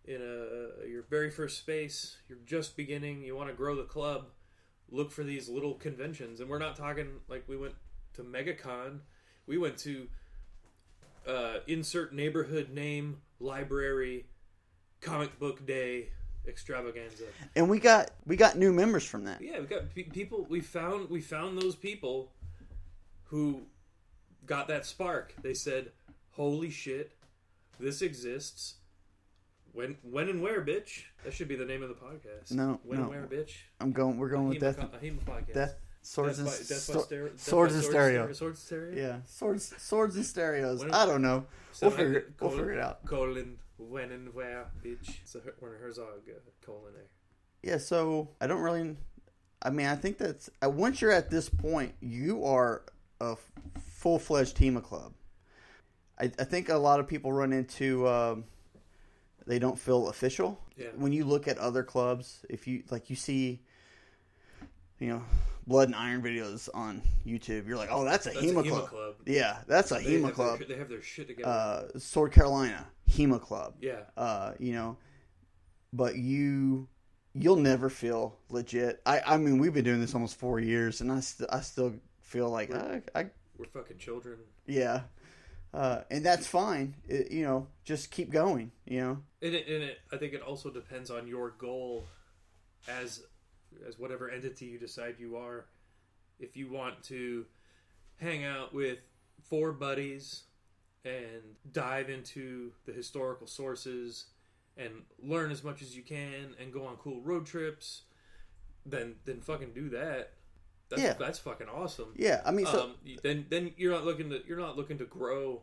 in 0.04 0.20
a 0.22 0.86
your 0.86 1.02
very 1.10 1.30
first 1.30 1.58
space. 1.58 2.18
You're 2.28 2.38
just 2.46 2.76
beginning. 2.76 3.22
You 3.24 3.34
want 3.34 3.48
to 3.50 3.56
grow 3.56 3.74
the 3.74 3.82
club. 3.84 4.26
Look 4.90 5.10
for 5.10 5.22
these 5.22 5.48
little 5.48 5.74
conventions, 5.74 6.40
and 6.40 6.48
we're 6.48 6.58
not 6.58 6.76
talking 6.76 7.08
like 7.28 7.44
we 7.46 7.56
went 7.56 7.74
to 8.14 8.22
MegaCon. 8.22 9.00
We 9.46 9.58
went 9.58 9.76
to 9.78 10.08
uh, 11.26 11.58
insert 11.66 12.14
neighborhood 12.14 12.70
name 12.70 13.18
library 13.38 14.26
comic 15.00 15.38
book 15.38 15.66
day 15.66 16.08
extravaganza. 16.46 17.24
And 17.54 17.68
we 17.68 17.78
got 17.78 18.10
we 18.26 18.36
got 18.36 18.56
new 18.56 18.72
members 18.72 19.04
from 19.04 19.24
that. 19.24 19.40
Yeah, 19.42 19.60
we 19.60 19.66
got 19.66 19.94
pe- 19.94 20.04
people. 20.04 20.46
We 20.48 20.60
found 20.60 21.10
we 21.10 21.20
found 21.20 21.60
those 21.60 21.76
people 21.76 22.32
who 23.24 23.62
got 24.46 24.68
that 24.68 24.86
spark. 24.86 25.34
They 25.42 25.54
said, 25.54 25.92
"Holy 26.30 26.70
shit, 26.70 27.12
this 27.78 28.02
exists." 28.02 28.74
When 29.78 29.96
when 30.02 30.28
and 30.28 30.42
where, 30.42 30.60
bitch? 30.60 31.04
That 31.22 31.32
should 31.32 31.46
be 31.46 31.54
the 31.54 31.64
name 31.64 31.84
of 31.84 31.88
the 31.88 31.94
podcast. 31.94 32.50
No, 32.50 32.80
when 32.82 32.98
no. 32.98 33.04
and 33.04 33.10
where, 33.12 33.22
bitch? 33.44 33.52
I'm 33.80 33.92
going. 33.92 34.18
We're 34.18 34.28
going 34.28 34.48
with 34.48 34.56
Hema 34.58 34.60
death. 34.60 34.76
co- 34.80 34.88
a 34.96 34.98
Hema 35.00 35.20
podcast. 35.24 35.54
Death 35.54 35.74
swords 36.02 36.38
Death 36.38 36.38
and 36.38 36.46
by, 36.46 36.52
death 36.68 36.80
sto- 36.82 37.00
stereo, 37.02 37.28
death 37.28 37.40
swords 37.40 37.74
and 37.76 37.84
stereo. 37.84 38.32
Swords 38.32 38.58
and 38.58 38.66
stereo. 38.66 38.96
Yeah, 38.96 39.16
swords 39.26 39.74
swords 39.80 40.16
and 40.16 40.26
stereos. 40.26 40.80
When- 40.80 40.90
I 40.92 41.06
don't 41.06 41.22
know. 41.22 41.46
So 41.70 41.86
We'll 41.86 41.96
figure 41.96 42.18
it- 42.18 42.32
we'll 42.40 42.50
colon- 42.50 42.58
figure 42.64 42.72
it 42.72 42.80
out. 42.80 43.04
Colon 43.06 43.58
when 43.76 44.10
and 44.10 44.34
where, 44.34 44.66
bitch? 44.84 45.20
It's 45.22 45.36
a 45.36 45.42
Werner 45.60 45.78
Herzog 45.78 46.22
uh, 46.28 46.32
colon 46.66 46.94
there. 46.94 47.04
Yeah, 47.62 47.78
so 47.78 48.30
I 48.40 48.48
don't 48.48 48.62
really. 48.62 48.96
I 49.62 49.70
mean, 49.70 49.86
I 49.86 49.94
think 49.94 50.18
that's 50.18 50.50
uh, 50.60 50.68
once 50.70 51.00
you're 51.00 51.12
at 51.12 51.30
this 51.30 51.48
point, 51.48 51.94
you 52.00 52.44
are 52.44 52.82
a 53.20 53.36
full 53.78 54.18
fledged 54.18 54.56
HEMA 54.56 54.82
club. 54.82 55.12
I, 56.20 56.24
I 56.36 56.42
think 56.42 56.68
a 56.68 56.74
lot 56.78 56.98
of 56.98 57.06
people 57.06 57.32
run 57.32 57.52
into 57.52 58.08
um, 58.08 58.44
they 59.48 59.58
don't 59.58 59.78
feel 59.78 60.08
official 60.08 60.60
Yeah. 60.76 60.88
when 60.96 61.12
you 61.12 61.24
look 61.24 61.48
at 61.48 61.58
other 61.58 61.82
clubs. 61.82 62.44
If 62.48 62.66
you 62.68 62.84
like, 62.90 63.10
you 63.10 63.16
see, 63.16 63.62
you 65.00 65.08
know, 65.08 65.22
blood 65.66 65.88
and 65.88 65.96
iron 65.96 66.22
videos 66.22 66.68
on 66.74 67.02
YouTube. 67.26 67.66
You're 67.66 67.76
like, 67.76 67.88
oh, 67.90 68.04
that's 68.04 68.26
a 68.26 68.30
That's 68.30 68.44
HEMA, 68.46 68.60
a 68.60 68.62
HEMA 68.64 68.68
club. 68.70 68.88
club. 68.88 69.14
Yeah, 69.26 69.58
that's 69.66 69.90
a 69.92 69.96
They 69.96 70.20
HEMA 70.20 70.32
club. 70.32 70.58
Their, 70.58 70.68
they 70.68 70.76
have 70.76 70.88
their 70.88 71.02
shit 71.02 71.28
together. 71.28 71.48
Uh, 71.48 71.98
Sword 71.98 72.32
Carolina 72.32 72.86
HEMA 73.10 73.40
club 73.40 73.74
yeah. 73.80 74.00
uh, 74.16 74.52
you 74.58 74.72
know, 74.72 74.96
but 75.92 76.16
you 76.16 76.86
you'll 77.34 77.56
never 77.56 77.88
feel 77.88 78.36
legit. 78.50 79.00
I 79.06 79.20
I 79.26 79.36
mean, 79.38 79.58
we've 79.58 79.72
been 79.74 79.84
doing 79.84 80.00
this 80.00 80.14
almost 80.14 80.36
four 80.38 80.60
years, 80.60 81.00
and 81.00 81.10
I 81.10 81.20
st- 81.20 81.48
I 81.52 81.60
still 81.60 81.94
feel 82.20 82.50
like 82.50 82.74
I, 82.74 83.02
I 83.14 83.26
We're 83.56 83.66
fucking 83.66 83.98
children. 83.98 84.38
yeah, 84.66 85.02
uh, 85.74 86.00
and 86.10 86.24
that's 86.24 86.46
fine. 86.46 86.94
It, 87.06 87.30
you 87.30 87.44
know, 87.44 87.68
just 87.84 88.10
keep 88.10 88.30
going. 88.30 88.72
You 88.86 89.00
know, 89.00 89.18
And 89.42 89.54
it, 89.54 89.68
and 89.68 89.82
it, 89.82 89.98
I 90.12 90.16
think 90.16 90.32
it 90.32 90.42
also 90.42 90.70
depends 90.70 91.10
on 91.10 91.26
your 91.26 91.50
goal 91.50 92.06
as 92.88 93.22
as 93.86 93.98
whatever 93.98 94.30
entity 94.30 94.66
you 94.66 94.78
decide 94.78 95.16
you 95.18 95.36
are. 95.36 95.66
If 96.40 96.56
you 96.56 96.70
want 96.70 97.02
to 97.04 97.46
hang 98.16 98.44
out 98.44 98.72
with 98.72 98.98
four 99.42 99.72
buddies 99.72 100.44
and 101.04 101.56
dive 101.72 102.10
into 102.10 102.72
the 102.86 102.92
historical 102.92 103.46
sources 103.46 104.26
and 104.76 104.90
learn 105.22 105.50
as 105.50 105.64
much 105.64 105.82
as 105.82 105.96
you 105.96 106.02
can 106.02 106.54
and 106.60 106.72
go 106.72 106.86
on 106.86 106.96
cool 106.96 107.20
road 107.20 107.46
trips, 107.46 108.02
then 108.86 109.16
then 109.24 109.40
fucking 109.40 109.72
do 109.74 109.88
that. 109.90 110.32
That's, 110.88 111.02
Yeah. 111.02 111.12
that's 111.14 111.38
fucking 111.38 111.68
awesome. 111.68 112.12
yeah. 112.16 112.40
I 112.46 112.50
mean, 112.50 112.66
so 112.66 112.82
um, 112.82 112.94
then 113.22 113.46
then 113.48 113.72
you're 113.76 113.92
not 113.92 114.04
looking 114.04 114.30
to 114.30 114.40
you're 114.46 114.58
not 114.58 114.76
looking 114.76 114.98
to 114.98 115.04
grow 115.04 115.62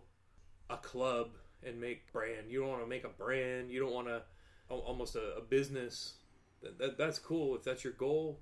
a 0.69 0.77
club 0.77 1.29
and 1.63 1.79
make 1.81 2.11
brand. 2.11 2.49
You 2.51 2.59
don't 2.61 2.69
want 2.69 2.81
to 2.81 2.88
make 2.88 3.03
a 3.03 3.09
brand. 3.09 3.71
You 3.71 3.79
don't 3.79 3.93
want 3.93 4.07
to 4.07 4.21
almost 4.69 5.15
a, 5.15 5.35
a 5.38 5.41
business. 5.41 6.15
That, 6.61 6.77
that, 6.79 6.97
that's 6.97 7.19
cool 7.19 7.55
if 7.55 7.63
that's 7.63 7.83
your 7.83 7.93
goal, 7.93 8.39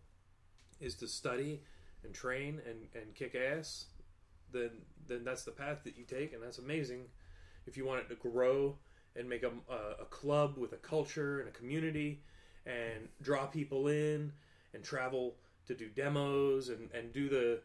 is 0.79 0.95
to 0.95 1.07
study 1.07 1.61
and 2.03 2.13
train 2.13 2.61
and, 2.69 2.87
and 2.93 3.13
kick 3.15 3.35
ass. 3.35 3.85
Then 4.51 4.71
then 5.07 5.23
that's 5.23 5.43
the 5.43 5.51
path 5.51 5.83
that 5.85 5.97
you 5.97 6.03
take, 6.05 6.33
and 6.33 6.41
that's 6.43 6.57
amazing. 6.59 7.05
if 7.65 7.77
you 7.77 7.85
want 7.85 8.01
it 8.01 8.09
to 8.09 8.15
grow 8.15 8.77
and 9.15 9.27
make 9.29 9.43
a, 9.43 9.51
a, 9.71 10.01
a 10.03 10.05
club 10.05 10.57
with 10.57 10.73
a 10.73 10.77
culture 10.77 11.39
and 11.39 11.47
a 11.47 11.51
community 11.51 12.21
and 12.65 13.07
draw 13.21 13.45
people 13.45 13.87
in 13.87 14.31
and 14.73 14.83
travel 14.83 15.35
to 15.67 15.73
do 15.75 15.87
demos 15.89 16.69
and, 16.69 16.89
and 16.93 17.11
do 17.13 17.29
the 17.29 17.61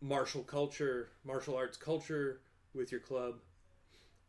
martial 0.00 0.42
culture, 0.42 1.10
martial 1.24 1.56
arts 1.56 1.76
culture 1.76 2.40
with 2.74 2.90
your 2.90 3.00
club, 3.00 3.34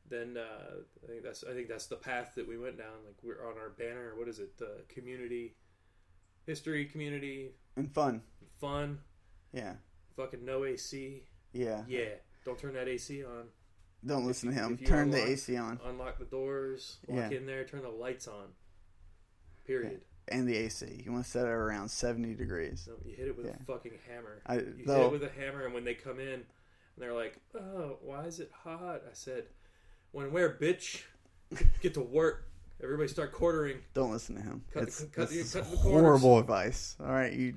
then 0.10 0.38
uh, 0.38 0.76
I 1.04 1.08
think 1.08 1.24
that's 1.24 1.44
I 1.44 1.54
think 1.54 1.68
that's 1.70 1.88
the 1.88 1.96
path 1.96 2.34
that 2.36 2.48
we 2.48 2.58
went 2.58 2.78
down. 2.78 3.04
Like 3.06 3.16
we're 3.24 3.48
on 3.50 3.58
our 3.58 3.70
banner. 3.70 4.14
What 4.18 4.28
is 4.28 4.40
it? 4.40 4.58
The 4.58 4.82
community, 4.90 5.56
history, 6.46 6.86
community, 6.86 7.52
and 7.76 7.92
fun. 7.92 8.22
fun. 8.60 9.00
Yeah, 9.54 9.74
Fucking 10.16 10.44
no 10.44 10.66
AC. 10.66 11.24
yeah. 11.54 11.84
Yeah, 11.88 12.10
don't 12.46 12.58
turn 12.60 12.74
that 12.74 12.88
AC 12.88 13.24
on. 13.24 13.46
Don't 14.06 14.26
listen 14.26 14.50
to 14.50 14.56
him. 14.56 14.78
you 14.82 14.86
Turn 14.86 15.12
the 15.12 15.24
AC 15.24 15.56
on 15.56 15.80
Unlock 15.86 16.20
the 16.20 16.26
doors. 16.26 16.98
Walk 17.08 17.32
Yeah. 17.32 17.38
in 17.38 17.46
there. 17.46 17.64
Turn 17.64 17.82
the 17.84 17.90
lights 17.90 18.28
on. 18.28 18.48
Period. 19.66 20.02
And 20.30 20.48
the 20.48 20.56
AC. 20.56 21.02
You 21.06 21.12
want 21.12 21.26
to 21.26 21.30
set 21.32 21.46
it 21.46 21.50
around 21.50 21.90
seventy 21.90 22.34
degrees. 22.34 22.88
No, 22.88 22.96
you 23.06 23.16
hit 23.16 23.28
it 23.28 23.38
with 23.38 23.46
Yeah. 23.48 23.54
a 23.62 23.64
fucking 23.66 23.94
hammer. 24.10 24.42
I 24.46 24.56
You 24.56 24.62
hit 24.86 24.88
it 24.90 25.12
with 25.12 25.24
a 25.24 25.30
hammer, 25.30 25.66
and 25.66 25.74
when 25.74 25.84
they 25.84 25.94
come 25.94 26.20
in, 26.20 26.28
and 26.30 26.46
they're 26.98 27.14
like, 27.14 27.38
"Oh, 27.56 27.98
why 28.02 28.26
is 28.26 28.40
it 28.40 28.52
hot?" 28.64 29.04
I 29.10 29.14
said, 29.14 29.46
"When 30.12 30.32
where, 30.32 30.50
bitch? 30.54 31.04
Get 31.82 31.94
to 31.96 32.02
work. 32.02 32.46
Everybody 32.82 33.08
start 33.10 33.32
quartering." 33.32 33.78
don't 33.94 34.12
listen 34.12 34.36
to 34.36 34.42
him. 34.42 34.64
Cut 34.74 34.84
it's 34.84 35.04
cut 35.06 35.32
it's 35.32 35.54
cut 35.54 35.64
horrible 35.66 36.40
advice. 36.40 36.96
All 37.00 37.08
right, 37.08 37.34
you 37.34 37.56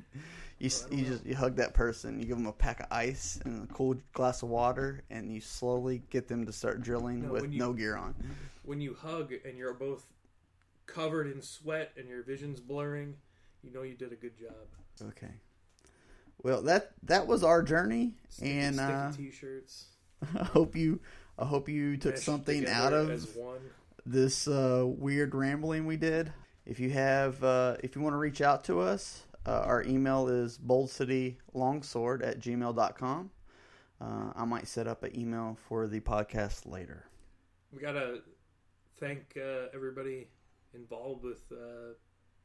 you 0.59 0.71
Well, 0.83 0.99
you 0.99 1.03
know. 1.05 1.09
just 1.11 1.27
you 1.27 1.35
hug 1.37 1.57
that 1.57 1.75
person. 1.75 2.19
You 2.19 2.27
give 2.27 2.37
them 2.39 2.47
a 2.47 2.53
pack 2.53 2.81
of 2.81 2.87
ice 2.91 3.39
and 3.45 3.69
a 3.69 3.73
cool 3.73 3.97
glass 4.13 4.43
of 4.43 4.49
water, 4.49 5.03
and 5.11 5.33
you 5.33 5.41
slowly 5.41 6.03
get 6.11 6.29
them 6.29 6.47
to 6.47 6.53
start 6.53 6.81
drilling 6.83 7.23
No, 7.27 7.33
with 7.33 7.53
you- 7.53 7.59
no 7.59 7.73
gear 7.75 7.97
on. 7.97 8.15
When 8.65 8.81
you 8.81 8.95
hug 8.95 9.33
and 9.45 9.57
you're 9.59 9.75
both 9.75 10.07
covered 10.87 11.31
in 11.31 11.43
sweat 11.43 11.93
and 11.97 12.09
your 12.09 12.23
vision's 12.23 12.61
blurring, 12.61 13.17
you 13.63 13.73
know 13.73 13.83
you 13.83 13.95
did 13.95 14.13
a 14.13 14.17
good 14.17 14.39
job. 14.39 15.09
Okay. 15.09 15.35
Well, 16.43 16.63
that 16.63 16.93
that 17.03 17.27
was 17.27 17.43
our 17.43 17.63
journey, 17.63 18.15
Sticky, 18.29 18.59
and 18.59 18.75
sticky 18.77 18.93
uh, 18.93 19.13
t-shirts. 19.13 19.87
I 20.39 20.45
hope 20.45 20.77
you 20.77 21.01
I 21.39 21.45
hope 21.45 21.69
you 21.69 21.97
took 21.97 22.15
meshed 22.15 22.25
something 22.25 22.67
out 22.69 22.93
of 22.93 23.37
this 24.05 24.49
uh, 24.49 24.85
weird 24.87 25.35
rambling 25.35 25.87
we 25.87 25.97
did. 25.97 26.33
If 26.65 26.81
you 26.81 26.91
have, 26.91 27.43
uh, 27.45 27.77
if 27.83 27.95
you 27.95 28.03
want 28.03 28.15
to 28.15 28.19
reach 28.19 28.41
out 28.41 28.65
to 28.65 28.81
us, 28.81 29.23
uh, 29.47 29.63
our 29.65 29.85
email 29.85 30.29
is 30.29 30.59
boldcitylongsword 30.59 32.27
at 32.27 32.41
gmail.com. 32.41 33.31
Uh, 34.01 34.33
I 34.35 34.45
might 34.45 34.67
set 34.67 34.87
up 34.87 35.03
an 35.05 35.19
email 35.19 35.57
for 35.69 35.87
the 35.87 36.01
podcast 36.01 36.71
later. 36.71 37.07
We 37.73 37.81
gotta 37.81 38.21
thank 38.99 39.37
uh, 39.37 39.69
everybody 39.75 40.29
involved 40.77 41.25
with 41.25 41.43
uh, 41.53 41.95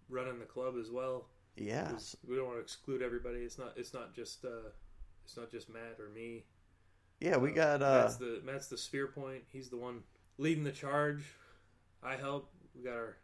running 0.10 0.40
the 0.40 0.46
club 0.46 0.76
as 0.80 0.90
well. 0.90 1.28
Yeah. 1.56 1.92
We 2.28 2.36
don't 2.36 2.46
want 2.46 2.58
to 2.58 2.62
exclude 2.64 3.02
everybody. 3.02 3.40
It's 3.40 3.58
not. 3.58 3.74
It's 3.76 3.94
not 3.94 4.16
just. 4.16 4.46
Uh, 4.46 4.70
it's 5.24 5.38
not 5.38 5.52
just 5.52 5.70
Matt 5.70 5.98
or 6.00 6.10
me. 6.10 6.46
Yeah, 7.20 7.38
we 7.38 7.52
Uh, 7.52 7.54
got, 7.54 7.84
uh, 7.84 8.02
Matt's 8.02 8.16
the 8.16 8.42
Matt's 8.44 8.68
the 8.68 8.78
spear 8.78 9.08
point. 9.08 9.44
He's 9.52 9.70
the 9.70 9.78
one 9.78 10.02
leading 10.38 10.64
the 10.64 10.72
charge. 10.72 11.24
I 12.02 12.16
help. 12.16 12.52
We 12.76 12.84
got 12.84 12.96
our 12.96 13.18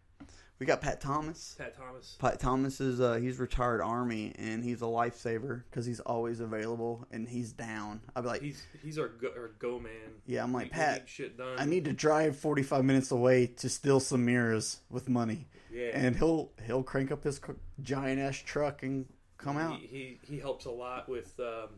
we 0.59 0.65
got 0.65 0.81
Pat 0.81 0.99
Thomas. 0.99 1.55
Pat 1.57 1.75
Thomas. 1.77 2.15
Pat 2.19 2.39
Thomas 2.39 2.81
is, 2.81 2.99
uh, 2.99 3.15
he's 3.15 3.37
retired 3.37 3.79
Army 3.81 4.33
and 4.39 4.63
he's 4.63 4.81
a 4.81 4.85
lifesaver 4.85 5.63
because 5.69 5.85
he's 5.85 5.99
always 5.99 6.39
available 6.39 7.05
and 7.11 7.27
he's 7.29 7.51
down. 7.53 8.01
I'd 8.15 8.21
be 8.21 8.27
like, 8.27 8.41
He's 8.41 8.65
he's 8.83 8.97
our 8.97 9.07
go, 9.09 9.29
our 9.37 9.49
go 9.59 9.79
man. 9.79 9.91
yeah, 10.25 10.41
I'm 10.43 10.53
like, 10.53 10.65
we 10.65 10.69
Pat, 10.71 11.01
need 11.01 11.09
shit 11.09 11.37
done. 11.37 11.55
I 11.59 11.65
need 11.65 11.85
to 11.85 11.93
drive 11.93 12.35
45 12.37 12.83
minutes 12.83 13.11
away 13.11 13.45
to 13.57 13.69
steal 13.69 13.99
some 13.99 14.25
mirrors 14.25 14.79
with 14.89 15.07
money. 15.09 15.47
yeah. 15.71 15.89
and 15.93 16.15
he'll 16.15 16.51
he'll 16.65 16.83
crank 16.83 17.11
up 17.11 17.23
his 17.23 17.39
giant 17.83 18.19
ass 18.19 18.37
truck 18.37 18.81
and 18.81 19.05
come 19.37 19.57
out. 19.57 19.77
He, 19.79 19.85
he 20.25 20.33
he 20.35 20.39
helps 20.39 20.65
a 20.65 20.71
lot 20.71 21.07
with 21.07 21.39
um, 21.39 21.69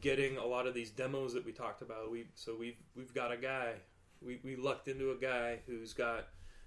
getting 0.00 0.36
a 0.36 0.44
lot 0.44 0.66
of 0.66 0.74
these 0.74 0.90
demos 0.90 1.32
that 1.34 1.44
we 1.46 1.52
talked 1.52 1.80
about. 1.82 2.10
We 2.10 2.24
so 2.34 2.56
we've 2.58 2.76
we've 2.96 3.14
got 3.14 3.30
a 3.30 3.36
guy. 3.36 3.74
We 4.20 4.40
we 4.42 4.56
lucked 4.56 4.88
into 4.88 5.12
a 5.12 5.16
guy 5.16 5.60
who's 5.68 5.92
got 5.92 6.26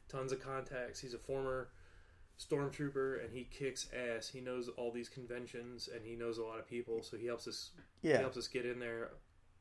tons 0.10 0.32
of 0.32 0.40
contacts. 0.42 1.00
He's 1.00 1.14
a 1.14 1.18
former 1.18 1.70
stormtrooper 2.40 3.24
and 3.24 3.34
he 3.34 3.44
kicks 3.46 3.88
ass. 3.94 4.28
He 4.28 4.42
knows 4.42 4.70
all 4.78 4.92
these 4.92 5.10
conventions 5.10 5.90
and 5.94 6.04
he 6.06 6.16
knows 6.16 6.38
a 6.38 6.44
lot 6.44 6.60
of 6.60 6.68
people. 6.68 7.04
So 7.04 7.18
he 7.18 7.26
helps 7.28 7.48
us. 7.48 7.72
He 8.02 8.10
Yeah, 8.10 8.20
helps 8.20 8.38
us 8.38 8.48
get 8.48 8.66
in 8.66 8.80
there. 8.80 9.12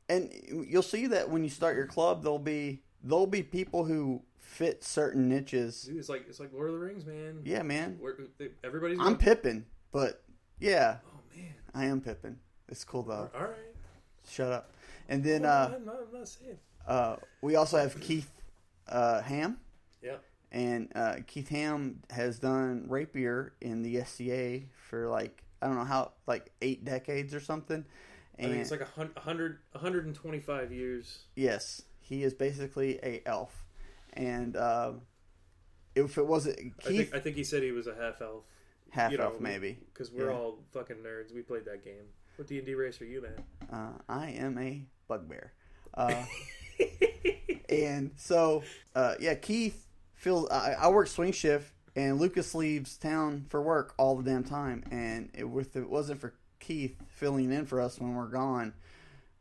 and 0.09 0.29
you'll 0.67 0.81
see 0.81 1.07
that 1.07 1.29
when 1.29 1.43
you 1.43 1.49
start 1.49 1.75
your 1.77 1.87
club, 1.87 2.23
there'll 2.23 2.39
be 2.39 2.83
there'll 3.03 3.27
be 3.27 3.43
people 3.43 3.85
who 3.85 4.21
fit 4.39 4.83
certain 4.83 5.29
niches. 5.29 5.83
Dude, 5.83 5.97
it's 5.97 6.09
like 6.09 6.25
it's 6.27 6.39
like 6.39 6.51
Lord 6.53 6.69
of 6.69 6.73
the 6.79 6.85
Rings, 6.85 7.05
man. 7.05 7.41
Yeah, 7.45 7.61
man. 7.63 7.99
Everybody's. 8.63 8.99
I'm 9.01 9.17
Pippin, 9.17 9.65
but 9.91 10.23
yeah, 10.59 10.97
Oh 11.05 11.19
man. 11.35 11.53
I 11.73 11.85
am 11.85 12.01
Pippin. 12.01 12.37
It's 12.69 12.83
cool 12.83 13.03
though. 13.03 13.29
All 13.35 13.41
right. 13.41 13.75
Shut 14.29 14.51
up. 14.51 14.71
And 15.09 15.23
then 15.23 15.41
Well, 15.43 15.51
uh, 15.71 15.75
I'm, 15.75 15.85
not, 15.85 15.95
I'm 16.11 16.19
not 16.19 16.27
saying. 16.27 16.57
uh, 16.87 17.15
we 17.41 17.55
also 17.55 17.77
have 17.77 17.99
Keith 18.01 18.29
uh, 18.87 19.21
Ham. 19.21 19.57
Yeah. 20.01 20.15
And 20.53 20.91
uh, 20.95 21.15
Keith 21.25 21.49
Ham 21.49 22.01
has 22.11 22.37
done 22.39 22.85
rapier 22.87 23.53
in 23.59 23.81
the 23.81 24.03
SCA 24.03 24.61
for 24.87 25.09
like 25.09 25.43
I 25.61 25.65
don't 25.67 25.75
know 25.75 25.83
how 25.83 26.11
like 26.27 26.51
eight 26.61 26.85
decades 26.85 27.33
or 27.33 27.39
something. 27.39 27.83
I 28.37 28.43
think 28.43 28.55
it's 28.57 28.71
like 28.71 28.81
a 28.81 29.19
hundred, 29.19 29.59
a 29.73 29.79
hundred 29.79 30.05
and 30.05 30.13
twenty-five 30.15 30.71
years. 30.71 31.23
Yes, 31.35 31.81
he 32.01 32.23
is 32.23 32.33
basically 32.33 32.99
a 33.03 33.21
elf, 33.25 33.63
and 34.13 34.55
uh, 34.55 34.93
if 35.95 36.17
it 36.17 36.25
wasn't 36.27 36.57
I 36.59 36.61
Keith, 36.87 36.97
think, 37.11 37.15
I 37.15 37.19
think 37.19 37.35
he 37.35 37.43
said 37.43 37.63
he 37.63 37.71
was 37.71 37.87
a 37.87 37.95
half 37.95 38.21
elf. 38.21 38.43
half 38.91 39.11
you 39.11 39.17
know, 39.17 39.25
elf 39.25 39.39
maybe. 39.39 39.77
because 39.93 40.11
we're 40.11 40.29
Yeah. 40.31 40.37
all 40.37 40.59
fucking 40.71 40.97
nerds. 40.97 41.33
We 41.33 41.41
played 41.41 41.65
that 41.65 41.83
game. 41.83 42.05
What 42.35 42.47
D 42.47 42.57
and 42.57 42.65
D 42.65 42.73
race 42.75 42.99
are 43.01 43.05
you, 43.05 43.21
man? 43.21 43.43
Uh, 43.71 43.99
I 44.09 44.29
am 44.31 44.57
a 44.57 44.83
bugbear, 45.07 45.53
uh, 45.93 46.25
and 47.69 48.11
so 48.17 48.63
uh, 48.95 49.15
yeah, 49.19 49.35
Keith 49.35 49.85
I, 50.27 50.75
I 50.79 50.87
work 50.89 51.07
swing 51.07 51.31
shift, 51.31 51.71
and 51.95 52.19
Lucas 52.19 52.55
leaves 52.55 52.97
town 52.97 53.45
for 53.49 53.61
work 53.61 53.93
all 53.97 54.15
the 54.15 54.23
damn 54.23 54.43
time, 54.43 54.83
and 54.91 55.29
it, 55.33 55.45
if 55.45 55.75
it 55.75 55.89
wasn't 55.89 56.21
for 56.21 56.33
Keith 56.59 56.95
filling 57.09 57.51
in 57.51 57.65
for 57.65 57.81
us 57.81 57.99
when 57.99 58.15
we're 58.15 58.27
gone, 58.27 58.73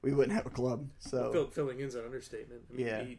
we 0.03 0.13
wouldn't 0.13 0.35
have 0.37 0.47
a 0.47 0.51
club. 0.51 0.89
So 0.99 1.31
Fill, 1.33 1.47
filling 1.51 1.79
in's 1.81 1.95
an 1.95 2.05
understatement. 2.05 2.63
I 2.71 2.75
mean, 2.77 2.87
Yeah. 2.87 3.03
he, 3.05 3.19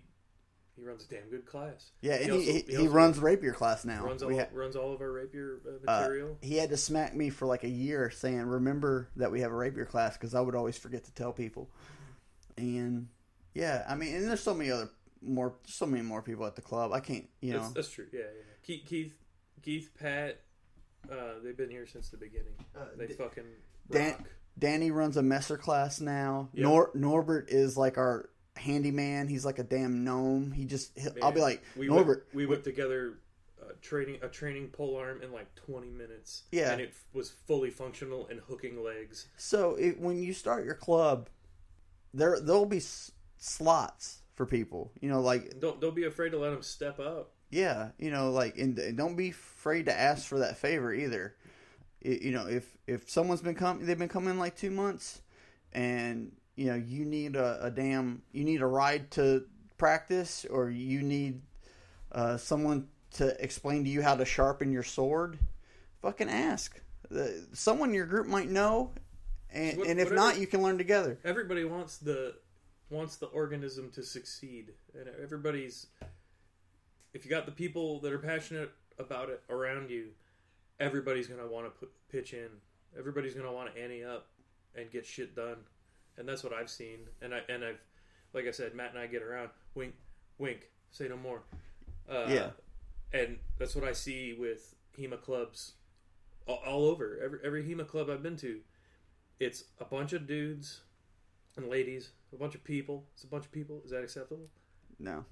he 0.76 0.84
runs 0.84 1.06
a 1.06 1.08
damn 1.08 1.30
good 1.30 1.46
class. 1.46 1.92
yeah, 2.02 2.16
and 2.16 2.26
He 2.26 2.30
he, 2.32 2.36
also- 2.38 2.66
he, 2.68 2.76
he 2.76 2.82
he 2.84 2.88
runs 2.88 3.20
rapier 3.20 3.54
class 3.54 3.86
now. 3.86 4.04
runs 4.06 4.24
all 4.24 4.34
ha- 4.38 4.48
runs 4.54 4.76
all 4.76 4.92
of 4.94 5.00
our 5.02 5.12
rapier 5.12 5.60
uh, 5.66 5.90
Uh, 5.90 6.00
material. 6.02 6.38
he 6.42 6.58
had 6.58 6.70
to 6.72 6.78
smack 6.78 7.16
me 7.16 7.30
for 7.30 7.46
like 7.46 7.64
a 7.64 7.70
year 7.70 8.10
saying, 8.10 8.42
"Remember 8.42 9.08
that 9.16 9.32
we 9.32 9.40
have 9.42 9.52
a 9.52 9.56
rapier 9.56 9.86
class," 9.86 10.18
because 10.18 10.34
I 10.36 10.42
would 10.42 10.56
always 10.56 10.78
forget 10.78 11.04
to 11.06 11.14
tell 11.14 11.32
people. 11.32 11.70
And 12.58 13.08
yeah, 13.54 13.86
I 13.88 13.96
mean, 13.96 14.16
and 14.16 14.28
there's 14.28 14.42
so 14.44 14.54
many 14.54 14.70
other 14.72 14.90
more, 15.26 15.56
so 15.66 15.86
many 15.86 16.04
more 16.04 16.22
people 16.22 16.46
at 16.46 16.56
the 16.56 16.62
club. 16.62 16.92
I 16.94 17.00
can't, 17.00 17.28
you 17.42 17.54
know, 17.54 17.60
that's, 17.60 17.74
that's 17.74 17.90
true. 17.90 18.06
Yeah, 18.12 18.20
yeah. 18.22 18.44
Keith, 18.64 18.84
Keith, 18.88 19.18
Keith, 19.62 19.90
Pat. 20.00 20.40
Uh, 21.12 21.16
they've 21.44 21.58
been 21.58 21.70
here 21.70 21.86
since 21.86 22.10
the 22.10 22.18
beginning. 22.18 22.54
They 22.98 23.08
D- 23.08 23.14
fucking 23.14 23.44
Dan- 23.90 24.12
rock. 24.12 24.28
Danny 24.58 24.92
runs 24.92 25.18
a 25.18 25.24
messer 25.24 25.58
class 25.58 26.00
now. 26.00 26.50
Yep. 26.54 26.64
Nor- 26.64 26.92
Norbert 26.94 27.50
is 27.50 27.76
like 27.76 27.98
our 27.98 28.30
handyman. 28.56 29.28
He's 29.28 29.44
like 29.46 29.60
a 29.60 29.64
damn 29.64 30.04
gnome. 30.04 30.52
He 30.52 30.66
just, 30.66 30.98
he'll- 30.98 31.14
I'll 31.22 31.32
be 31.32 31.42
like, 31.42 31.62
we 31.76 31.88
Norbert, 31.88 32.06
whipped, 32.26 32.36
we 32.36 32.46
whipped 32.46 32.64
together 32.64 33.16
a 33.68 33.74
training 33.82 34.20
a 34.22 34.28
training 34.28 34.68
pole 34.68 34.96
arm 34.98 35.22
in 35.22 35.32
like 35.32 35.54
20 35.56 35.90
minutes. 35.90 36.44
Yeah. 36.52 36.72
and 36.72 36.82
it 36.82 36.90
f- 36.92 37.04
was 37.14 37.30
fully 37.32 37.70
functional 37.70 38.28
and 38.28 38.40
hooking 38.42 38.82
legs. 38.84 39.28
So 39.38 39.76
it, 39.76 40.00
when 40.00 40.22
you 40.22 40.34
start 40.34 40.66
your 40.66 40.76
club, 40.76 41.30
there 42.14 42.40
there'll 42.40 42.66
be 42.66 42.78
s- 42.78 43.12
slots 43.38 44.22
for 44.36 44.46
people. 44.46 44.92
You 45.02 45.10
know, 45.10 45.22
like 45.22 45.60
don't 45.60 45.80
don't 45.82 45.96
be 45.96 46.06
afraid 46.06 46.32
to 46.32 46.40
let 46.40 46.52
them 46.52 46.62
step 46.64 47.00
up. 47.00 47.32
Yeah, 47.50 47.90
you 48.00 48.10
know, 48.10 48.32
like, 48.32 48.58
and, 48.58 48.78
and 48.80 48.98
don't 48.98 49.16
be 49.16 49.30
afraid 49.30 49.86
to 49.86 49.94
ask 50.00 50.26
for 50.28 50.40
that 50.40 50.58
favor 50.58 50.92
either. 50.92 51.36
I- 52.04 52.20
you 52.22 52.32
know, 52.32 52.48
if 52.48 52.76
if 52.88 53.10
someone's 53.10 53.42
been 53.42 53.56
coming, 53.56 53.86
they've 53.86 53.98
been 53.98 54.10
coming 54.10 54.40
like 54.40 54.56
two 54.56 54.72
months, 54.72 55.22
and 55.72 56.32
you 56.56 56.66
know, 56.68 56.76
you 56.76 57.06
need 57.06 57.36
a, 57.36 57.66
a 57.66 57.72
damn, 57.72 58.22
you 58.32 58.44
need 58.44 58.62
a 58.62 58.66
ride 58.68 59.12
to 59.12 59.46
practice, 59.78 60.46
or 60.50 60.70
you 60.70 61.02
need 61.02 61.42
uh, 62.12 62.38
someone 62.38 62.88
to 63.12 63.42
explain 63.44 63.84
to 63.84 63.90
you 63.90 64.02
how 64.02 64.16
to 64.16 64.26
sharpen 64.26 64.72
your 64.72 64.84
sword. 64.84 65.38
Fucking 66.02 66.30
ask. 66.30 66.80
The, 67.10 67.46
someone 67.54 67.90
in 67.90 67.96
your 67.96 68.06
group 68.08 68.26
might 68.28 68.50
know, 68.50 68.92
and, 69.52 69.78
What- 69.78 69.88
and 69.88 70.00
if 70.00 70.10
whatever- 70.10 70.16
not, 70.16 70.40
you 70.40 70.48
can 70.48 70.62
learn 70.64 70.78
together. 70.80 71.20
Everybody 71.24 71.64
wants 71.66 71.98
the 71.98 72.36
wants 72.94 73.18
the 73.18 73.26
organism 73.28 73.90
to 73.92 74.04
succeed, 74.04 74.72
and 74.94 75.10
everybody's. 75.22 75.88
If 77.14 77.26
you 77.26 77.30
got 77.32 77.46
the 77.46 77.52
people 77.52 78.00
that 78.00 78.12
are 78.12 78.20
passionate 78.20 78.72
about 78.98 79.30
it 79.30 79.44
around 79.50 79.90
you, 79.90 80.08
everybody's 80.80 81.28
gonna 81.28 81.48
want 81.48 81.66
to 81.66 81.72
put 81.72 81.92
pitch 82.10 82.34
in. 82.34 82.50
Everybody's 82.98 83.34
gonna 83.34 83.52
want 83.52 83.74
to 83.74 83.82
ante 83.82 84.04
up 84.04 84.28
and 84.76 84.90
get 84.92 85.06
shit 85.06 85.36
done, 85.36 85.58
and 86.18 86.28
that's 86.28 86.44
what 86.44 86.54
I've 86.54 86.70
seen. 86.70 87.00
And 87.22 87.34
I 87.34 87.42
and 87.50 87.64
I've, 87.64 87.82
like 88.34 88.48
I 88.48 88.52
said, 88.52 88.74
Matt 88.76 88.92
and 88.92 89.00
I 89.00 89.08
get 89.08 89.22
around. 89.22 89.50
Wink, 89.76 89.94
Wink. 90.38 90.70
Say 90.92 91.08
no 91.08 91.18
more. 91.18 91.42
Uh, 92.10 92.26
Yeah. 92.30 92.50
And 93.12 93.38
that's 93.60 93.76
what 93.76 93.84
I 93.84 93.94
see 93.94 94.34
with 94.34 94.74
HEMA 94.98 95.22
clubs 95.22 95.74
all, 96.48 96.62
all 96.66 96.86
over. 96.86 97.20
Every 97.24 97.40
every 97.44 97.64
HEMA 97.64 97.88
club 97.88 98.10
I've 98.10 98.24
been 98.24 98.38
to, 98.38 98.60
it's 99.40 99.66
a 99.80 99.86
bunch 99.86 100.14
of 100.14 100.26
dudes 100.28 100.82
and 101.56 101.68
ladies, 101.68 102.10
a 102.34 102.38
bunch 102.38 102.56
of 102.56 102.64
people. 102.64 103.06
It's 103.14 103.24
a 103.24 103.28
bunch 103.28 103.46
of 103.46 103.52
people. 103.52 103.82
Is 103.86 103.92
that 103.92 104.04
acceptable? 104.04 104.50
No. 105.00 105.24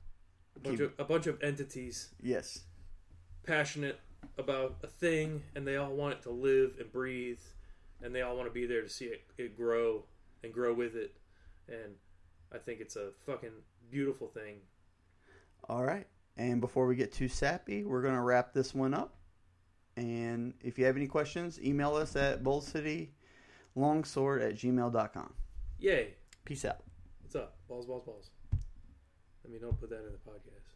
A 0.55 0.59
bunch 0.59 0.79
Keep- 0.79 0.87
of 0.99 0.99
a 0.99 1.05
bunch 1.05 1.27
of 1.27 1.41
entities 1.43 2.09
Yes. 2.21 2.65
passionate 3.43 3.99
about 4.37 4.77
a 4.83 4.87
thing 4.87 5.41
and 5.55 5.65
they 5.67 5.77
all 5.77 5.93
want 5.95 6.13
it 6.13 6.21
to 6.23 6.29
live 6.29 6.75
and 6.79 6.91
breathe 6.91 7.39
and 8.03 8.13
they 8.13 8.21
all 8.21 8.35
want 8.35 8.47
to 8.47 8.53
be 8.53 8.65
there 8.65 8.81
to 8.81 8.89
see 8.89 9.05
it, 9.05 9.23
it 9.37 9.55
grow 9.57 10.03
and 10.43 10.53
grow 10.53 10.73
with 10.73 10.95
it 10.95 11.15
and 11.67 11.95
i 12.51 12.57
think 12.59 12.79
it's 12.81 12.95
a 12.95 13.11
fucking 13.25 13.49
beautiful 13.89 14.27
thing 14.27 14.57
All 15.69 15.83
right. 15.83 16.05
And 16.37 16.61
before 16.61 16.85
we 16.87 16.95
get 16.95 17.11
too 17.11 17.27
sappy, 17.27 17.83
we're 17.83 18.01
going 18.01 18.13
to 18.15 18.21
wrap 18.21 18.53
this 18.53 18.73
one 18.73 18.93
up. 18.93 19.15
And 19.97 20.53
if 20.61 20.79
you 20.79 20.85
have 20.85 20.95
any 20.95 21.05
questions, 21.07 21.59
email 21.61 21.93
us 21.95 22.15
at 22.15 22.41
boldcitylongsword 22.43 23.09
at 24.41 24.55
gmail.com. 24.55 25.33
yay 25.79 26.13
Peace 26.45 26.65
out. 26.65 26.79
What's 27.33 27.45
up? 27.45 27.55
Balls 27.69 27.85
balls 27.85 28.03
balls. 28.03 28.29
I 28.53 29.47
mean 29.49 29.61
don't 29.61 29.79
put 29.79 29.89
that 29.91 30.03
in 30.03 30.11
the 30.11 30.29
podcast 30.29 30.75